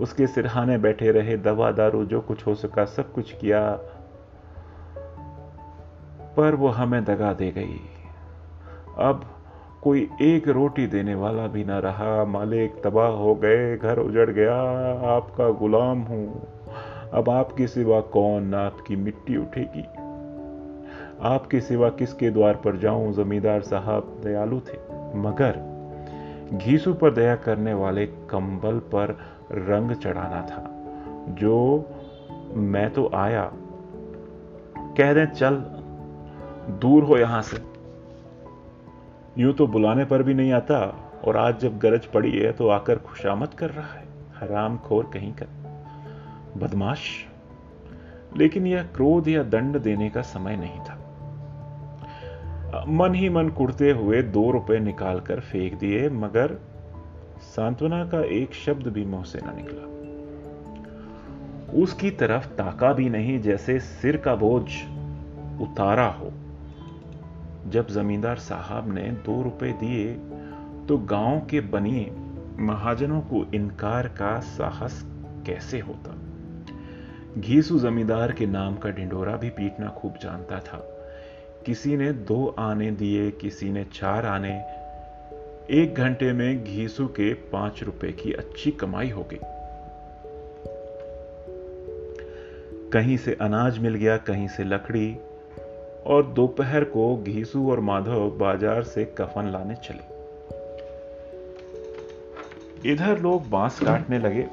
उसके 0.00 0.26
सिरहाने 0.26 0.78
बैठे 0.78 1.10
रहे, 1.10 1.36
दवा 1.36 1.70
दारू, 1.70 2.04
जो 2.04 2.20
कुछ 2.20 2.46
हो 2.46 2.54
सका, 2.54 2.84
सब 2.84 3.12
कुछ 3.12 3.32
किया। 3.32 3.78
पर 6.36 6.54
वो 6.54 6.68
हमें 6.68 7.04
दगा 7.04 7.32
दे 7.32 7.50
गई। 7.50 7.80
अब 8.98 9.24
कोई 9.82 10.10
एक 10.22 10.48
रोटी 10.48 10.86
देने 10.86 11.14
वाला 11.14 11.46
भी 11.46 11.64
ना 11.64 11.78
रहा। 11.78 12.24
मालिक 12.24 12.82
तबाह 12.84 13.08
हो 13.08 13.34
गए, 13.34 13.76
घर 13.76 13.98
उजड़ 13.98 14.30
गया। 14.30 14.54
आपका 15.16 15.50
गुलाम 15.50 15.98
हूँ। 15.98 16.48
अब 17.14 17.30
आपके 17.30 17.66
सिवा 17.66 18.00
कौन 18.00 18.42
ना 18.42 18.60
आपकी 18.60 18.96
मिट्टी 18.96 19.36
उठेगी? 19.36 19.84
आपके 21.22 21.60
सिवा 21.60 21.88
किसके 21.88 22.30
द्वार 22.30 22.54
पर 22.54 22.76
जाऊँ? 22.76 23.12
जमींदार 23.12 23.60
साहब 23.60 24.20
दयालु 24.24 24.60
थे। 24.60 24.78
मगर 25.18 25.76
घीसू 26.52 26.94
पर 26.94 27.10
दया 27.10 27.36
करने 27.36 27.74
वाले 27.74 28.06
कंबल 28.06 28.78
पर 28.78 29.18
रंग 29.52 29.92
चढ़ाना 29.92 30.42
था। 30.42 30.72
जो 31.34 31.86
मैं 32.54 32.90
तो 32.90 33.10
आया। 33.14 33.52
कह 34.78 35.14
दें, 35.14 35.26
चल 35.26 35.75
दूर 36.68 37.04
हो 37.04 37.16
यहाँ 37.16 37.42
से। 37.42 37.62
यूँ 39.38 39.52
तो 39.52 39.66
बुलाने 39.66 40.04
पर 40.04 40.22
भी 40.22 40.34
नहीं 40.34 40.52
आता, 40.52 41.02
और 41.24 41.36
आज 41.36 41.60
जब 41.60 41.78
गरज 41.78 42.06
पड़ी 42.06 42.32
है 42.32 42.52
तो 42.52 42.68
आकर 42.68 42.98
खुशामद 42.98 43.48
कर 43.48 43.70
रहा 43.70 43.94
है। 43.94 44.06
हराम 44.36 44.78
खोर 44.78 45.04
कहीं 45.04 45.32
का। 45.32 45.46
बदमाश। 46.56 47.00
लेकिन 48.36 48.66
यह 48.66 48.82
क्रोध 48.82 49.28
या 49.28 49.42
दंड 49.42 49.78
देने 49.78 50.10
का 50.10 50.22
समय 50.22 50.56
नहीं 50.56 50.80
था। 50.80 51.02
मन 52.88 53.14
ही 53.14 53.28
मन 53.28 53.48
कुड़ते 53.48 53.90
हुए 53.90 54.22
दो 54.22 54.50
रुपए 54.50 54.78
निकालकर 54.78 55.40
फेंक 55.40 55.74
दिए, 55.74 56.08
मगर 56.08 56.60
सांत्वना 57.40 58.04
का 58.04 58.20
एक 58.20 58.54
शब्द 58.54 58.86
भी 58.86 59.04
मुँह 59.04 59.24
से 59.24 59.38
ना 59.42 59.52
निकला। 59.52 59.96
उसकी 61.82 62.10
तरफ़ 62.10 62.46
ताका 62.46 62.92
भी 62.92 63.10
नहीं, 63.10 63.40
जैसे 63.40 63.80
सिर 63.80 64.16
का 64.16 64.34
बोझ 64.34 64.62
उतारा 65.60 66.06
हो। 66.06 66.32
जब 67.66 67.86
जमींदार 67.86 68.36
साहब 68.36 68.94
ने 68.94 69.02
दो 69.02 69.42
रुपए 69.42 69.72
दिए 69.72 70.14
तो 70.88 70.98
गाँव 70.98 71.46
के 71.50 71.60
बनिए 71.60 72.10
महाजनों 72.58 73.20
को 73.20 73.44
इनकार 73.54 74.08
का 74.08 74.40
साहस 74.40 75.02
कैसे 75.46 75.80
होता? 75.80 76.14
घीसू 77.40 77.78
जमींदार 77.78 78.32
के 78.32 78.46
नाम 78.46 78.76
का 78.76 78.90
ढिंडोरा 78.90 79.36
भी 79.36 79.50
पीटना 79.50 79.88
खूब 79.88 80.14
जानता 80.22 80.58
था। 80.58 80.78
किसी 81.66 81.96
ने 81.96 82.12
दो 82.12 82.54
आने 82.58 82.90
दिए, 82.90 83.30
किसी 83.30 83.70
ने 83.70 83.84
चार 83.84 84.26
आने। 84.26 84.60
एक 85.70 85.94
घंटे 85.94 86.32
में 86.32 86.64
घीसू 86.64 87.06
के 87.06 87.34
पाँच 87.34 87.82
रुपए 87.82 88.12
की 88.12 88.32
अच्छी 88.32 88.70
कमाई 88.70 89.10
हो 89.10 89.22
गई। 89.22 89.38
कहीं 92.90 93.16
से 93.16 93.34
अनाज 93.40 93.78
मिल 93.78 93.94
गया, 93.94 94.16
कहीं 94.16 94.48
से 94.48 94.64
लकड़ी 94.64 95.16
और 96.06 96.26
दोपहर 96.26 96.84
को 96.84 97.16
घीसू 97.16 97.70
और 97.70 97.80
माधव 97.80 98.30
बाज़ार 98.30 98.82
से 98.82 99.04
कफन 99.18 99.46
लाने 99.46 99.74
चले। 99.74 100.14
इधर 102.92 103.20
लोग 103.20 103.48
बाँस 103.50 103.80
काटने 103.80 104.18
लगे। 104.18 104.46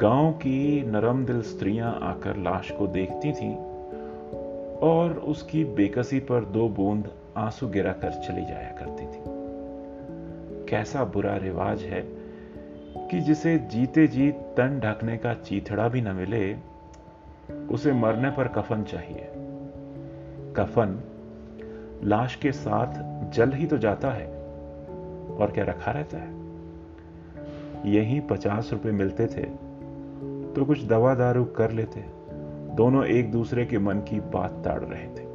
गाँव 0.00 0.32
की 0.32 0.82
नरम 0.82 1.24
दिल 1.24 1.42
स्त्रियाँ 1.42 1.98
आकर 2.02 2.36
लाश 2.36 2.70
को 2.70 2.86
देखती 2.86 3.32
थीं 3.32 3.54
और 4.82 5.12
उसकी 5.18 5.64
बेकसी 5.64 6.18
पर 6.20 6.44
दो 6.44 6.68
बूंद 6.68 7.10
आँसू 7.36 7.68
गिरा 7.68 7.92
कर 7.92 8.10
चली 8.10 8.44
जाया 8.44 8.70
करती 8.78 9.06
थी। 9.06 9.22
कैसा 10.70 11.04
बुरा 11.04 11.36
रिवाज 11.36 11.82
है 11.82 12.00
कि 13.10 13.20
जिसे 13.20 13.58
जीते 13.58 14.06
जी 14.06 14.30
तन 14.30 14.80
ढकने 14.84 15.16
का 15.16 15.34
चीथड़ा 15.34 15.88
भी 15.88 16.00
न 16.00 16.08
मिले, 16.08 16.56
उसे 17.74 17.92
मरने 17.92 18.30
पर 18.30 18.48
कफन 18.48 18.82
चाहिए। 18.82 19.41
कफन, 20.56 20.98
लाश 22.04 22.34
के 22.34 22.52
साथ 22.52 23.30
जल 23.32 23.52
ही 23.52 23.66
तो 23.66 23.78
जाता 23.78 24.10
है 24.10 24.26
और 25.36 25.50
क्या 25.54 25.64
रखा 25.64 25.90
रहता 25.90 26.18
है? 26.18 26.30
यही 27.86 28.20
पचास 28.20 28.70
रुपए 28.72 28.90
मिलते 28.90 29.26
थे 29.26 29.44
तो 30.54 30.64
कुछ 30.64 30.84
दवा 30.86 31.14
दारू 31.14 31.44
कर 31.56 31.70
लेते। 31.70 32.04
दोनों 32.74 33.04
एक 33.04 33.30
दूसरे 33.32 33.64
के 33.66 33.78
मन 33.78 33.98
की 34.00 34.20
बात 34.30 34.62
ताड़ 34.64 34.82
रहे 34.82 35.06
थे। 35.06 35.30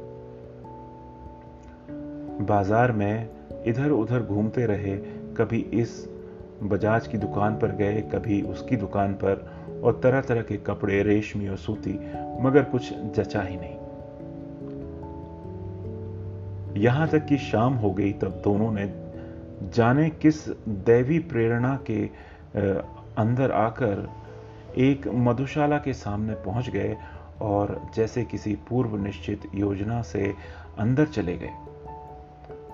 बाज़ार 2.44 2.92
में 2.92 3.28
इधर 3.66 3.90
उधर 3.90 4.22
घूमते 4.22 4.66
रहे, 4.66 4.96
कभी 5.36 5.58
इस 5.74 6.08
बजाज 6.62 7.06
की 7.06 7.18
दुकान 7.18 7.54
पर 7.54 7.72
गए, 7.72 8.00
कभी 8.14 8.40
उसकी 8.42 8.76
दुकान 8.76 9.12
पर, 9.14 9.46
और 9.84 10.00
तरह 10.02 10.20
तरह 10.20 10.42
के 10.42 10.56
कपड़े, 10.56 11.02
रेशमी 11.02 11.48
और 11.48 11.56
सूती, 11.56 11.98
मगर 12.40 12.62
कुछ 12.62 12.92
जचा 13.14 13.42
ही 13.42 13.56
नहीं। 13.56 13.77
यहाँ 16.76 17.08
तक 17.08 17.26
कि 17.26 17.38
शाम 17.38 17.74
हो 17.74 17.90
गई 17.90 18.12
तब 18.12 18.40
दोनों 18.44 18.72
ने 18.72 18.86
जाने 19.74 20.10
किस 20.10 20.48
दैवी 20.68 21.18
प्रेरणा 21.18 21.78
के 21.90 22.06
अंदर 23.18 23.50
आकर 23.50 24.08
एक 24.76 25.08
मधुशाला 25.08 25.78
के 25.78 25.92
सामने 25.92 26.34
पहुँच 26.34 26.70
गए 26.70 26.96
और 27.40 27.80
जैसे 27.94 28.24
किसी 28.24 28.54
पूर्व 28.68 28.96
निश्चित 28.96 29.42
योजना 29.54 30.02
से 30.02 30.34
अंदर 30.78 31.06
चले 31.06 31.36
गए। 31.36 31.50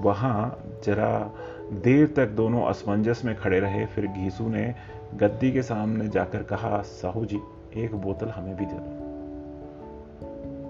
वहाँ 0.00 0.64
जरा 0.84 1.32
देर 1.72 2.06
तक 2.06 2.28
दोनों 2.28 2.62
असमंजस 2.62 3.22
में 3.24 3.36
खड़े 3.36 3.60
रहे, 3.60 3.86
फिर 3.86 4.06
घीसू 4.06 4.48
ने 4.48 4.74
गद्दी 5.14 5.52
के 5.52 5.62
सामने 5.62 6.08
जाकर 6.08 6.42
कहा, 6.42 6.82
साहू 6.82 7.24
जी, 7.24 7.40
एक 7.76 7.94
बोतल 7.94 8.28
हमें 8.28 8.56
भी 8.56 8.66
दे 8.66 8.76
दो। 8.76 9.02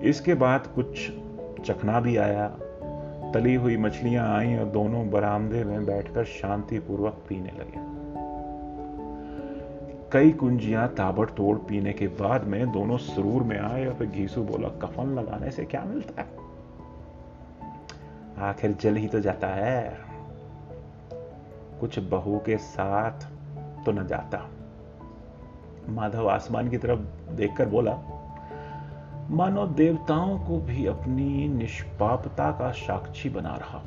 इसके 0.08 0.34
बाद 0.34 0.66
कुछ 0.66 1.10
चखना 1.66 2.00
भी 2.00 2.16
आया 2.16 2.46
तली 3.34 3.54
हुई 3.54 3.76
मछलियाँ 3.76 4.36
आई 4.36 4.56
और 4.56 4.64
दोनों 4.64 5.10
बरामदे 5.10 5.64
में 5.64 5.86
बैठकर 5.86 6.24
शांतिपूर्वक 6.24 7.12
पीने 7.28 7.50
लगे। 7.50 7.94
कई 10.12 10.30
कुंजियाँ 10.30 10.88
ताबड़तोड़ 10.88 11.58
पीने 11.58 11.92
के 11.92 12.06
बाद 12.06 12.44
में 12.44 12.72
दोनों 12.72 12.96
सुरूर 12.96 13.42
में 13.42 13.58
आए 13.60 13.86
और 13.86 13.94
फिर 13.94 14.06
घीसू 14.06 14.42
बोला, 14.42 14.68
कफन 14.68 15.06
लगाने 15.06 15.50
से 15.50 15.64
क्या 15.64 15.84
मिलता 15.84 16.22
है? 16.22 16.28
आखिर 18.38 18.72
जल 18.72 18.96
ही 18.96 19.08
तो 19.08 19.20
जाता 19.20 19.48
है। 19.48 19.98
कुछ 21.80 21.98
बहू 21.98 22.38
के 22.38 22.58
साथ 22.58 23.20
तो 23.84 23.92
न 23.92 24.06
जाता। 24.06 24.50
माधव 25.88 26.28
आसमान 26.28 26.68
की 26.68 26.78
तरफ़ 26.78 27.32
देखकर 27.32 27.68
बोला 27.68 28.13
मानो 29.30 29.66
देवताओं 29.66 30.38
को 30.38 30.60
भी 30.60 30.86
अपनी 30.86 31.48
निष्पापता 31.48 32.50
का 32.50 32.70
साक्षी 32.70 33.28
बना 33.28 33.54
रहा। 33.54 33.82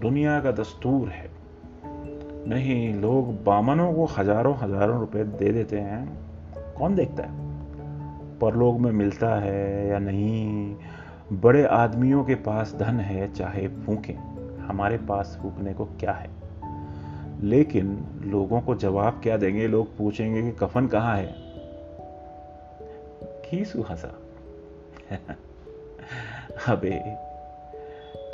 दुनिया 0.00 0.40
का 0.40 0.52
दस्तूर 0.52 1.08
है। 1.08 1.30
नहीं, 2.48 2.94
लोग 2.94 3.44
बामनों 3.44 3.94
को 3.94 4.04
हज़ारों 4.04 4.56
हज़ारों 4.56 5.00
रुपए 5.00 5.24
दे 5.24 5.52
देते 5.52 5.80
हैं। 5.80 6.18
कौन 6.78 6.94
देखता 6.94 7.22
है? 7.22 7.30
परलोक 8.38 8.78
में 8.78 8.92
मिलता 8.92 9.28
है 9.34 9.88
या 9.88 9.98
नहीं? 9.98 10.76
बड़े 11.32 11.64
आदमियों 11.64 12.24
के 12.24 12.34
पास 12.34 12.76
धन 12.80 13.00
है, 13.00 13.32
चाहे 13.32 13.68
फूकें। 13.68 14.34
हमारे 14.58 14.96
पास 14.96 15.38
फूकने 15.42 15.74
को 15.74 15.84
क्या 15.84 16.12
है? 16.12 16.30
लेकिन 17.40 18.04
लोगों 18.24 18.60
को 18.60 18.74
जवाब 18.74 19.20
क्या 19.22 19.36
देंगे? 19.36 19.68
लोग 19.68 19.96
पूछेंगे 19.96 20.42
कि 20.42 20.52
कफन 20.52 20.86
कहाँ 20.86 21.16
है? 21.16 21.43
खीसू 23.44 23.82
हंसा 23.82 24.20
अबे, 26.68 27.02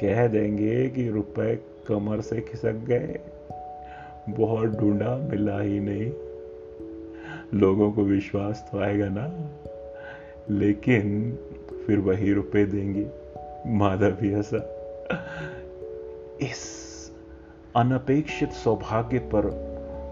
कह 0.00 0.26
देंगे 0.26 0.88
कि 0.88 1.09
रुपए 1.09 1.57
कमर 1.88 2.21
से 2.21 2.40
खिसक 2.40 2.73
गए। 2.73 3.19
बहुत 4.29 4.69
ढूंढा, 4.69 5.17
मिला 5.17 5.61
ही 5.61 5.81
नहीं। 5.81 6.12
लोगों 7.61 7.93
को 7.93 8.02
विश्वास 8.02 8.69
तो 8.73 8.79
आएगा 8.79 9.09
ना। 9.09 9.50
लेकिन 10.50 11.35
फिर 11.87 11.99
वही 11.99 12.33
रुपए 12.33 12.64
देंगे, 12.64 13.07
माधव 13.67 14.11
भी 14.11 14.33
हंसा। 14.33 14.76
इस 16.40 16.81
अनपेक्षित 17.76 18.50
सौभाग्य 18.50 19.19
पर 19.19 19.47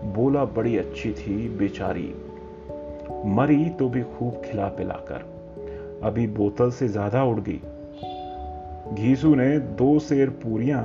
बोला 0.05 0.45
बड़ी 0.45 0.78
अच्छी 0.78 1.12
थी 1.12 1.49
बेचारी। 1.49 2.14
मरी 3.25 3.71
तो 3.71 3.88
भी 3.88 4.03
खूब 4.03 4.43
खिला 4.45 4.69
पिलाकर। 4.69 5.25
अभी 6.03 6.27
बोतल 6.27 6.71
से 6.71 6.88
ज़्यादा 6.88 7.25
उड़ 7.25 7.41
गई। 7.41 7.61
घीसू 8.95 9.35
ने 9.35 9.59
दो 9.59 9.99
शेर 9.99 10.31
पूरियाँ 10.31 10.83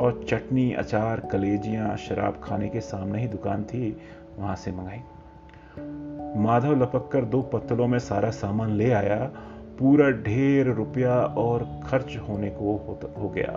और 0.00 0.24
चटनी, 0.28 0.72
अचार, 0.72 1.20
कलेजियाँ, 1.20 1.96
शराब 1.96 2.40
खाने 2.44 2.68
के 2.68 2.80
सामने 2.80 3.20
ही 3.20 3.28
दुकान 3.28 3.64
थी, 3.64 3.96
वहाँ 4.38 4.56
से 4.56 4.72
मंगाई। 4.72 5.00
माधव 6.42 6.82
लपक 6.82 7.08
कर 7.12 7.24
दो 7.24 7.42
पत्तलों 7.42 7.86
में 7.86 7.98
सारा 7.98 8.30
सामान 8.30 8.70
ले 8.70 8.90
आया। 8.90 9.30
पूरा 9.78 10.10
ढेर 10.10 10.66
रुपया 10.66 11.14
और 11.20 11.80
खर्च 11.86 12.16
होने 12.28 12.50
को 12.50 12.76
हो 13.18 13.28
गया। 13.28 13.54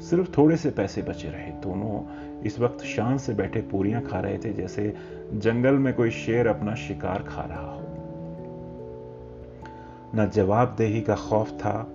सिर्फ़ 0.00 0.30
थोड़े 0.38 0.56
से 0.56 0.70
पैसे 0.70 1.02
बचे 1.02 1.28
रहे 1.28 1.50
दोनों। 1.50 2.00
इस 2.46 2.60
वक्त 2.60 2.84
शान 2.84 3.18
से 3.18 3.34
बैठे 3.34 3.60
पूरियाँ 3.60 4.02
खा 4.02 4.20
रहे 4.20 4.38
थे, 4.38 4.52
जैसे 4.52 4.94
जंगल 5.34 5.74
में 5.74 5.94
कोई 5.94 6.10
शेर 6.10 6.46
अपना 6.46 6.74
शिकार 6.74 7.22
खा 7.22 7.42
रहा 7.42 7.72
हो। 7.72 7.82
न 10.14 10.30
जवाबदेही 10.34 11.00
का 11.00 11.14
खौफ 11.14 11.50
था, 11.50 11.88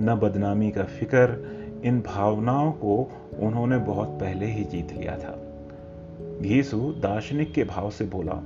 न 0.00 0.14
बदनामी 0.14 0.70
का 0.70 0.84
फ़िक्र, 0.84 1.56
इन 1.84 2.00
भावनाओं 2.00 2.72
को 2.72 3.12
उन्होंने 3.38 3.78
बहुत 3.78 4.08
पहले 4.08 4.46
ही 4.46 4.64
जीत 4.64 4.92
लिया 4.92 5.18
था। 5.18 5.38
घीसु 6.40 6.78
दार्शनिक 6.78 7.52
के 7.52 7.64
भाव 7.64 7.90
से 7.90 8.04
बोला, 8.04 8.42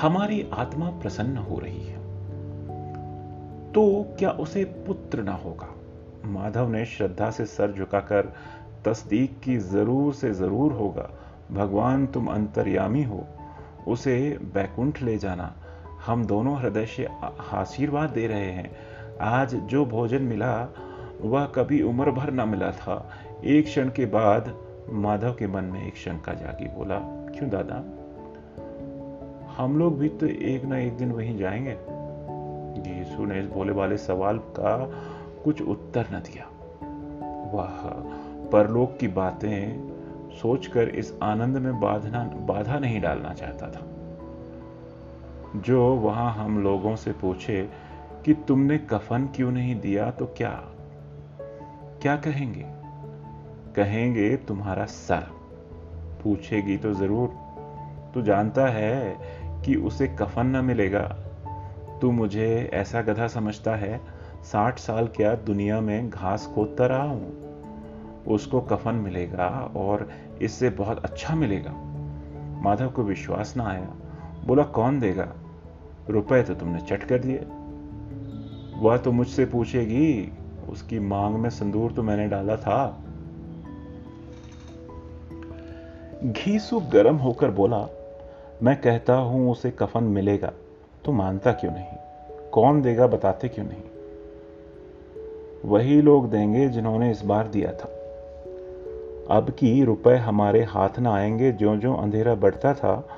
हमारी 0.00 0.50
आत्मा 0.52 0.90
प्रसन्न 0.90 1.36
हो 1.36 1.58
रही 1.58 1.86
है। 1.86 1.96
तो 3.72 4.14
क्या 4.18 4.30
उसे 4.30 4.64
पुत्र 4.64 5.22
ना 5.22 5.32
होगा? 5.32 5.68
माधव 6.24 6.68
ने 6.68 6.84
श्रद्धा 6.84 7.30
से 7.30 7.46
सर 7.46 7.72
झुकाकर 7.72 8.32
तस्दीक 8.86 9.40
की 9.40 9.56
ज़रूर 9.56 10.14
से 10.14 10.32
ज़रूर 10.32 10.72
होगा। 10.72 11.10
भगवान 11.52 12.06
तुम 12.06 12.26
अंतर्यामी 12.26 13.02
हो। 13.02 13.24
उसे 13.88 14.38
बैकुंठ 14.54 15.02
ले 15.02 15.18
जाना। 15.18 15.54
हम 16.06 16.24
दोनों 16.24 16.58
हृदय 16.58 16.86
से 16.86 17.08
आशीर्वाद 17.52 18.10
दे 18.10 18.26
रहे 18.26 18.52
हैं। 18.52 18.76
आज 19.20 19.54
जो 19.54 19.86
भोजन 19.86 20.22
मिला, 20.22 20.74
वह 21.20 21.46
कभी 21.46 21.82
उम्र 21.82 22.10
भर 22.10 22.30
ना 22.30 22.44
मिला 22.44 22.70
था। 22.70 23.10
एक 23.44 23.64
क्षण 23.64 23.88
के 23.88 24.06
बाद 24.06 24.56
माधव 24.90 25.34
के 25.34 25.46
मन 25.46 25.64
में 25.64 25.86
एक 25.86 25.96
शंका 25.96 26.34
जागी। 26.34 26.64
बोला, 26.64 26.98
क्यों 27.38 27.50
दादा? 27.50 27.76
हम 29.56 29.78
लोग 29.78 29.98
भी 29.98 30.08
तो 30.08 30.26
एक 30.26 30.64
ना 30.64 30.78
एक 30.78 30.96
दिन 30.96 31.12
वहीं 31.12 31.38
जाएँगे। 31.38 31.76
यीशु 32.98 33.24
ने 33.24 33.40
इस 33.40 33.46
भोले 33.46 33.72
वाले 33.72 33.96
सवाल 33.96 34.38
का 34.38 34.90
कुछ 35.44 35.62
उत्तर 35.62 36.06
न 36.12 36.14
दिया। 36.14 36.44
वह! 37.54 38.15
परलोक 38.52 38.98
की 39.00 39.08
बातें 39.08 39.96
सोचकर 40.42 40.88
इस 40.88 41.18
आनंद 41.22 41.56
में 41.56 41.80
बाधना, 41.80 42.24
बाधा 42.24 42.78
नहीं 42.78 43.00
डालना 43.00 43.34
चाहता 43.34 43.66
था। 43.66 43.86
जो 45.60 45.94
वहाँ 45.94 46.32
हम 46.32 46.62
लोगों 46.62 46.96
से 46.96 47.12
पूछे 47.12 47.68
कि 48.24 48.34
तुमने 48.34 48.78
कफन 48.78 49.28
क्यों 49.36 49.52
नहीं 49.52 49.80
दिया 49.80 50.10
तो 50.10 50.26
क्या? 50.26 50.64
क्या 52.02 52.16
कहेंगे? 52.16 52.64
कहेंगे, 53.76 54.36
तुम्हारा 54.36 54.84
सर। 54.84 55.26
पूछेगी 56.22 56.76
तो 56.76 56.92
ज़रूर। 56.92 57.28
तू 58.14 58.22
जानता 58.22 58.66
है 58.66 59.18
कि 59.64 59.74
उसे 59.74 60.06
कफन 60.08 60.46
न 60.46 60.64
मिलेगा। 60.64 61.16
तू 62.00 62.10
मुझे 62.10 62.70
ऐसा 62.74 63.02
गधा 63.02 63.26
समझता 63.26 63.74
है, 63.76 64.00
साठ 64.44 64.78
साल 64.78 65.06
क्या 65.06 65.34
दुनिया 65.34 65.80
में 65.80 66.10
घास 66.10 66.52
खोदता 66.54 66.86
रहा 66.86 67.02
हूँ 67.02 67.45
उसको 68.28 68.60
कफन 68.60 68.94
मिलेगा 68.94 69.72
और 69.76 70.08
इससे 70.42 70.70
बहुत 70.70 71.04
अच्छा 71.04 71.34
मिलेगा। 71.34 71.72
माधव 72.62 72.88
को 72.88 73.02
विश्वास 73.02 73.54
ना 73.56 73.64
आया। 73.64 73.92
बोला, 74.46 74.62
कौन 74.62 75.00
देगा? 75.00 75.32
रुपए 76.10 76.42
तो 76.42 76.54
तुमने 76.54 76.80
चट 76.80 77.04
कर 77.04 77.18
दिए। 77.18 77.46
वह 78.78 78.96
तो 78.96 79.12
मुझसे 79.12 79.46
पूछेगी, 79.46 80.32
उसकी 80.68 80.98
मांग 80.98 81.34
में 81.34 81.50
संदूर 81.50 81.92
तो 81.92 82.02
मैंने 82.02 82.28
डाला 82.28 82.56
था। 82.56 83.04
घीसु 86.24 86.80
गर्म 86.80 87.16
होकर 87.16 87.50
बोला, 87.50 87.88
मैं 88.62 88.80
कहता 88.80 89.14
हूँ 89.14 89.50
उसे 89.50 89.70
कफन 89.70 90.04
मिलेगा। 90.04 90.52
तो 91.04 91.12
मानता 91.12 91.52
क्यों 91.52 91.72
नहीं? 91.72 91.86
कौन 92.52 92.82
देगा 92.82 93.06
बताते 93.06 93.48
क्यों 93.48 93.66
नहीं? 93.66 93.82
वही 95.64 96.02
लोग 96.02 96.30
देंगे 96.30 96.68
जिन्होंने 96.68 97.10
इस 97.10 97.22
बार 97.24 97.48
दिया 97.48 97.72
था। 97.72 97.95
अब 99.30 99.50
की 99.50 99.84
रुपए 99.84 100.14
हमारे 100.14 100.62
हाथ 100.62 100.98
न 100.98 101.06
आएँगे 101.06 101.50
जो 101.52 101.76
जो 101.76 101.94
अंधेरा 101.94 102.34
बढ़ता 102.34 102.72
था 102.74 103.08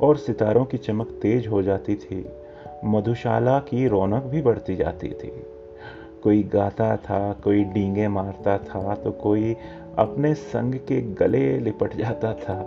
और 0.00 0.16
सितारों 0.16 0.64
की 0.64 0.78
चमक 0.78 1.08
तेज 1.22 1.46
हो 1.46 1.62
जाती 1.62 1.94
थी, 1.94 2.24
मधुशाला 2.84 3.58
की 3.58 3.86
रौनक 3.88 4.22
भी 4.22 4.42
बढ़ती 4.42 4.76
जाती 4.76 5.08
थी। 5.08 5.32
कोई 6.22 6.42
गाता 6.42 6.96
था, 6.96 7.32
कोई 7.32 7.64
डींगे 7.64 8.08
मारता 8.08 8.58
था 8.58 8.94
तो 8.94 9.10
कोई 9.10 9.56
अपने 9.98 10.34
संग 10.34 10.74
के 10.74 11.00
गले 11.14 11.58
लिपट 11.58 11.96
जाता 11.96 12.32
था, 12.32 12.62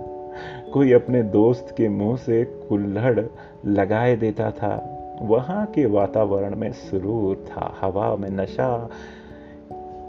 कोई 0.74 0.92
अपने 0.94 1.24
दोस्त 1.24 1.74
के 1.78 1.90
मुँह 1.90 2.18
से 2.18 2.44
कुल्हड़ 2.70 3.20
लगाए 3.66 4.16
देता 4.16 4.52
था। 4.52 4.96
वहाँ 5.22 5.66
के 5.66 5.86
वातावरण 5.86 6.56
में 6.56 6.72
सुरूर 6.72 7.46
था, 7.48 7.74
हवा 7.82 8.16
में 8.16 8.30
नशा 8.30 8.90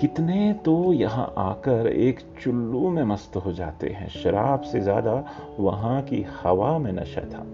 कितने 0.00 0.52
तो 0.52 0.92
यहाँ 0.92 1.32
आकर 1.38 1.86
एक 1.86 2.20
चुल्लू 2.42 2.88
में 2.90 3.02
मस्त 3.04 3.36
हो 3.36 3.52
जाते 3.52 3.88
हैं। 3.88 4.08
शराब 4.08 4.60
से 4.60 4.80
ज़्यादा 4.80 5.24
वहाँ 5.58 6.02
की 6.02 6.26
हवा 6.42 6.78
में 6.78 6.92
नशा 6.92 7.20
था। 7.20 7.44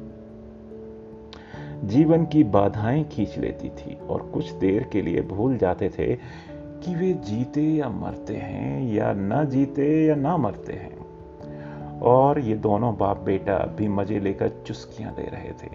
जीवन 1.84 2.26
की 2.26 2.44
बाधाएँ 2.44 3.04
खींच 3.04 3.38
लेती 3.38 3.68
थी 3.68 3.94
और 3.94 4.22
कुछ 4.34 4.50
देर 4.50 4.82
के 4.82 5.02
लिए 5.02 5.22
भूल 5.22 5.56
जाते 5.58 5.88
थे 5.88 6.14
कि 6.14 6.94
वे 6.94 7.12
जीते 7.12 7.62
या 7.62 7.88
मरते 7.88 8.36
हैं 8.36 8.94
या 8.94 9.12
ना 9.12 9.44
जीते 9.44 10.06
या 10.06 10.14
ना 10.14 10.36
मरते 10.36 10.72
हैं। 10.72 12.00
और 12.00 12.38
ये 12.40 12.54
दोनों 12.54 12.96
बाप 12.96 13.20
बेटा 13.20 13.58
भी 13.78 13.88
मज़े 13.88 14.20
लेकर 14.20 14.62
चुस्कियाँ 14.66 15.14
ले 15.18 15.30
रहे 15.30 15.52
थे। 15.52 15.70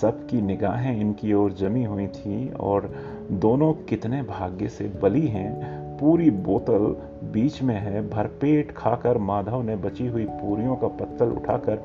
सबकी 0.00 0.40
निगाहें 0.40 1.00
इनकी 1.00 1.32
ओर 1.32 1.52
जमी 1.52 1.84
हुई 1.84 2.06
थी 2.06 2.50
और 2.50 2.92
दोनों 3.30 3.72
कितने 3.88 4.22
भाग्य 4.22 4.68
से 4.68 4.84
बली 5.02 5.26
हैं 5.26 5.83
पूरी 6.04 6.30
बोतल 6.30 6.84
बीच 7.32 7.62
में 7.62 7.74
है। 7.74 8.08
भरपेट 8.10 8.72
खाकर 8.72 9.18
माधव 9.18 9.62
ने 9.62 9.76
बची 9.76 10.06
हुई 10.06 10.24
पूरियों 10.24 10.76
का 10.76 10.88
पत्तल 10.88 11.28
उठाकर 11.28 11.78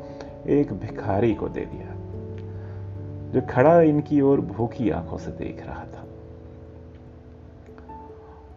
एक 0.50 0.74
भिखारी 0.74 1.34
को 1.36 1.48
दे 1.50 1.66
दिया, 1.66 1.94
जो 3.32 3.42
खड़ा 3.50 3.82
इनकी 3.82 4.22
ओर 4.22 4.42
भूखी 4.42 4.90
आँखों 4.90 5.18
से 5.18 5.32
देख 5.32 5.66
रहा 5.68 5.84
था। 5.84 6.04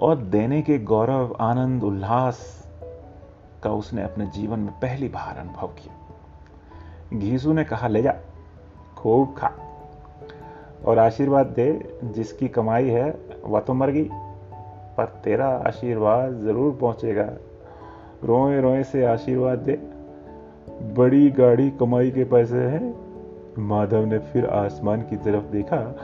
और 0.01 0.17
देने 0.17 0.63
के 0.63 0.79
गौरव, 0.79 1.37
आनंद, 1.41 1.85
उल्लास 1.85 2.69
का 3.63 3.73
उसने 3.73 4.03
अपने 4.03 4.27
जीवन 4.27 4.59
में 4.59 4.73
पहली 4.73 5.09
बार 5.09 5.39
अनुभव 5.39 5.67
किया। 5.69 7.19
घीसू 7.19 7.53
ने 7.53 7.65
कहा, 7.65 7.89
ले 7.89 8.03
जा, 8.03 8.15
खूब 8.97 9.35
खा 9.39 9.53
और 10.85 10.99
आशीर्वाद 10.99 11.47
दे, 11.47 11.99
जिसकी 12.05 12.49
कमाई 12.49 12.89
है, 12.89 13.11
वह 13.45 13.61
तो 13.61 13.75
मर 13.75 13.91
गई। 13.91 14.11
पर 14.97 15.05
तेरा 15.05 15.49
आशीर्वाद 15.49 16.33
ज़रूर 16.33 16.79
पहुंचेगा। 16.81 17.31
रोए 18.25 18.61
रोए 18.61 18.83
से 18.83 19.05
आशीर्वाद 19.05 19.59
दे। 19.59 19.73
बड़ी 20.95 21.31
गाड़ी 21.31 21.71
कमाई 21.71 22.11
के 22.11 22.25
पैसे 22.25 22.57
हैं। 22.57 22.95
माधव 23.59 24.05
ने 24.05 24.19
फिर 24.19 24.47
आसमान 24.47 25.03
की 25.03 25.17
तरफ़ 25.17 25.45
देखा 25.45 25.97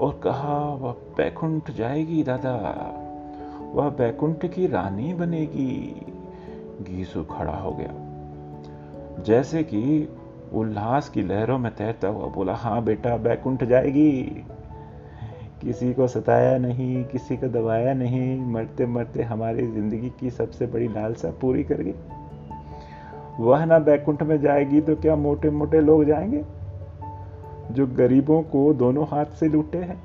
और 0.00 0.20
कहा, 0.24 0.74
वह 0.74 0.92
बैकुंठ 0.92 1.70
जाएगी, 1.70 2.22
दादा। 2.22 2.56
वह 3.72 3.90
बैकुंठ 3.90 4.46
की 4.46 4.66
रानी 4.66 5.14
बनेगी। 5.14 6.06
गीसु 6.82 7.24
खड़ा 7.24 7.52
हो 7.52 7.70
गया। 7.70 7.94
जैसे 9.22 9.62
कि 9.62 10.08
उल्लास 10.54 11.08
की 11.08 11.22
लहरों 11.22 11.58
में 11.58 11.74
तैरता 11.74 12.08
हुआ 12.08 12.26
बोला 12.26 12.54
हाँ 12.54 12.84
बेटा, 12.84 13.16
बैकुंठ 13.16 13.64
जाएगी। 13.64 14.44
किसी 15.62 15.92
को 15.94 16.06
सताया 16.06 16.58
नहीं, 16.58 17.04
किसी 17.04 17.36
को 17.36 17.48
दबाया 17.48 17.94
नहीं, 17.94 18.40
मरते 18.40 18.86
मरते 18.86 19.22
हमारी 19.22 19.66
ज़िंदगी 19.66 20.12
की 20.20 20.30
सबसे 20.30 20.66
बड़ी 20.66 20.88
लालसा 20.88 21.30
पूरी 21.30 21.64
कर 21.64 21.82
गई। 21.82 21.94
वह 23.40 23.64
ना 23.64 23.78
बैकुंठ 23.78 24.22
में 24.22 24.40
जाएगी 24.40 24.80
तो 24.80 24.96
क्या 24.96 25.16
मोटे 25.16 25.50
मोटे 25.50 25.80
लोग 25.80 26.04
जाएँगे, 26.04 26.44
जो 27.70 27.86
गरीबों 27.86 28.42
को 28.42 28.74
दोनों 28.74 29.06
हाथ 29.06 29.26
से 29.26 29.48
लूटे 29.48 29.78
हैं 29.78 30.02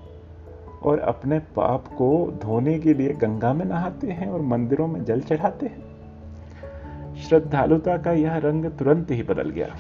और 0.83 0.99
अपने 0.99 1.39
पाप 1.39 1.87
को 1.87 2.31
धोने 2.43 2.79
के 2.79 2.93
लिए 2.93 3.13
गंगा 3.13 3.53
में 3.53 3.65
नहाते 3.65 4.07
हैं 4.07 4.27
और 4.27 4.41
मंदिरों 4.41 4.87
में 4.87 5.03
जल 5.05 5.21
चढ़ाते 5.21 5.65
हैं? 5.65 7.15
श्रद्धालुता 7.15 7.97
का 7.97 8.11
यह 8.11 8.37
रंग 8.37 8.65
तुरंत 8.65 9.11
ही 9.11 9.23
बदल 9.23 9.49
गया। 9.49 9.75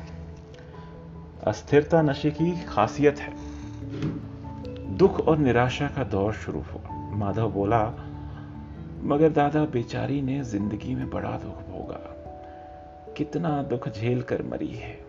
अस्थिरता 1.47 2.01
नशे 2.01 2.31
की 2.31 2.51
खासियत 2.65 3.19
है। 3.19 3.52
दुख 4.93 5.27
और 5.27 5.37
निराशा 5.37 5.87
का 5.87 6.03
दौर 6.03 6.33
शुरू 6.33 6.59
हुआ। 6.59 6.99
माधव 6.99 7.51
बोला, 7.51 7.93
मगर 9.03 9.29
दादा, 9.29 9.65
बेचारी 9.65 10.21
ने 10.21 10.43
ज़िंदगी 10.43 10.95
में 10.95 11.09
बड़ा 11.09 11.31
दुख 11.31 11.55
भोगा। 11.55 11.99
कितना 13.17 13.63
दुख 13.63 13.89
झेल 13.89 14.21
कर 14.21 14.43
मरी 14.43 14.67
है। 14.67 14.99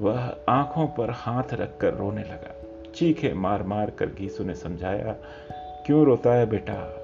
वह 0.00 0.36
आँखों 0.48 0.86
पर 0.86 1.10
हाथ 1.10 1.54
रखकर 1.54 1.94
रोने 1.94 2.22
लगा। 2.22 2.54
चीखे 2.94 3.34
मार 3.34 3.62
मार 3.62 3.90
कर 3.90 4.06
गीसू 4.06 4.44
ने 4.44 4.54
समझाया, 4.54 5.16
क्यों 5.86 6.04
रोता 6.04 6.34
है 6.34 6.46
बेटा? 6.46 6.98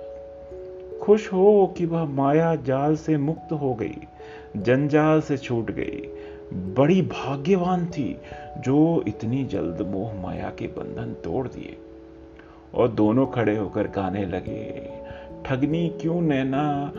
खुश 1.02 1.32
हो 1.32 1.74
कि 1.78 1.86
वह 1.86 2.04
माया 2.04 2.54
जाल 2.54 2.96
से 2.96 3.16
मुक्त 3.16 3.52
हो 3.52 3.74
गई, 3.74 3.96
जंजाल 4.56 5.20
से 5.20 5.36
छूट 5.36 5.70
गई। 5.70 6.07
बड़ी 6.54 7.02
भाग्यवान 7.02 7.86
थी 7.86 8.18
जो 8.58 9.04
इतनी 9.08 9.44
जल्द 9.44 9.82
मोह 9.82 10.14
माया 10.22 10.50
के 10.50 10.66
बंधन 10.66 11.14
तोड़ 11.24 11.48
दिए 11.48 11.76
और 12.74 12.88
दोनों 12.88 13.26
खड़े 13.26 13.56
होकर 13.56 13.88
गाने 13.88 14.26
लगे, 14.26 14.90
ठगनी 15.46 15.88
क्यों 15.88 16.20
नैना 16.20 16.92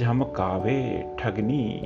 झमकावे, 0.00 1.06
ठगनी? 1.18 1.80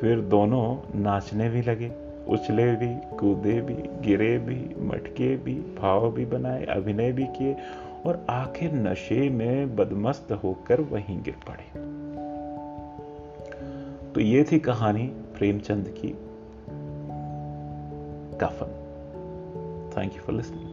फिर 0.00 0.20
दोनों 0.20 1.00
नाचने 1.00 1.48
भी 1.48 1.62
लगे, 1.62 1.92
उछले 2.28 2.72
भी, 2.72 3.16
कूदे 3.16 3.60
भी, 3.60 3.74
गिरे 3.74 4.38
भी, 4.38 4.74
मटके 4.78 5.36
भी, 5.36 5.54
भाव 5.54 6.12
भी 6.12 6.24
बनाए, 6.24 6.64
अभिनय 6.64 7.12
भी 7.12 7.24
किए 7.24 7.56
और 8.06 8.26
आखिर 8.30 8.72
नशे 8.72 9.28
में 9.30 9.76
बदमस्त 9.76 10.32
होकर 10.32 10.80
वहीं 10.80 11.22
गिर 11.22 11.34
पड़े। 11.48 11.96
तो 14.12 14.20
ये 14.20 14.44
थी 14.52 14.58
कहानी 14.58 15.12
प्रेमचंद 15.36 15.88
की 15.98 16.08
कफन 18.40 18.72
थैंक 19.96 20.16
यू 20.16 20.22
फॉर 20.22 20.34
लिसनिंग 20.34 20.65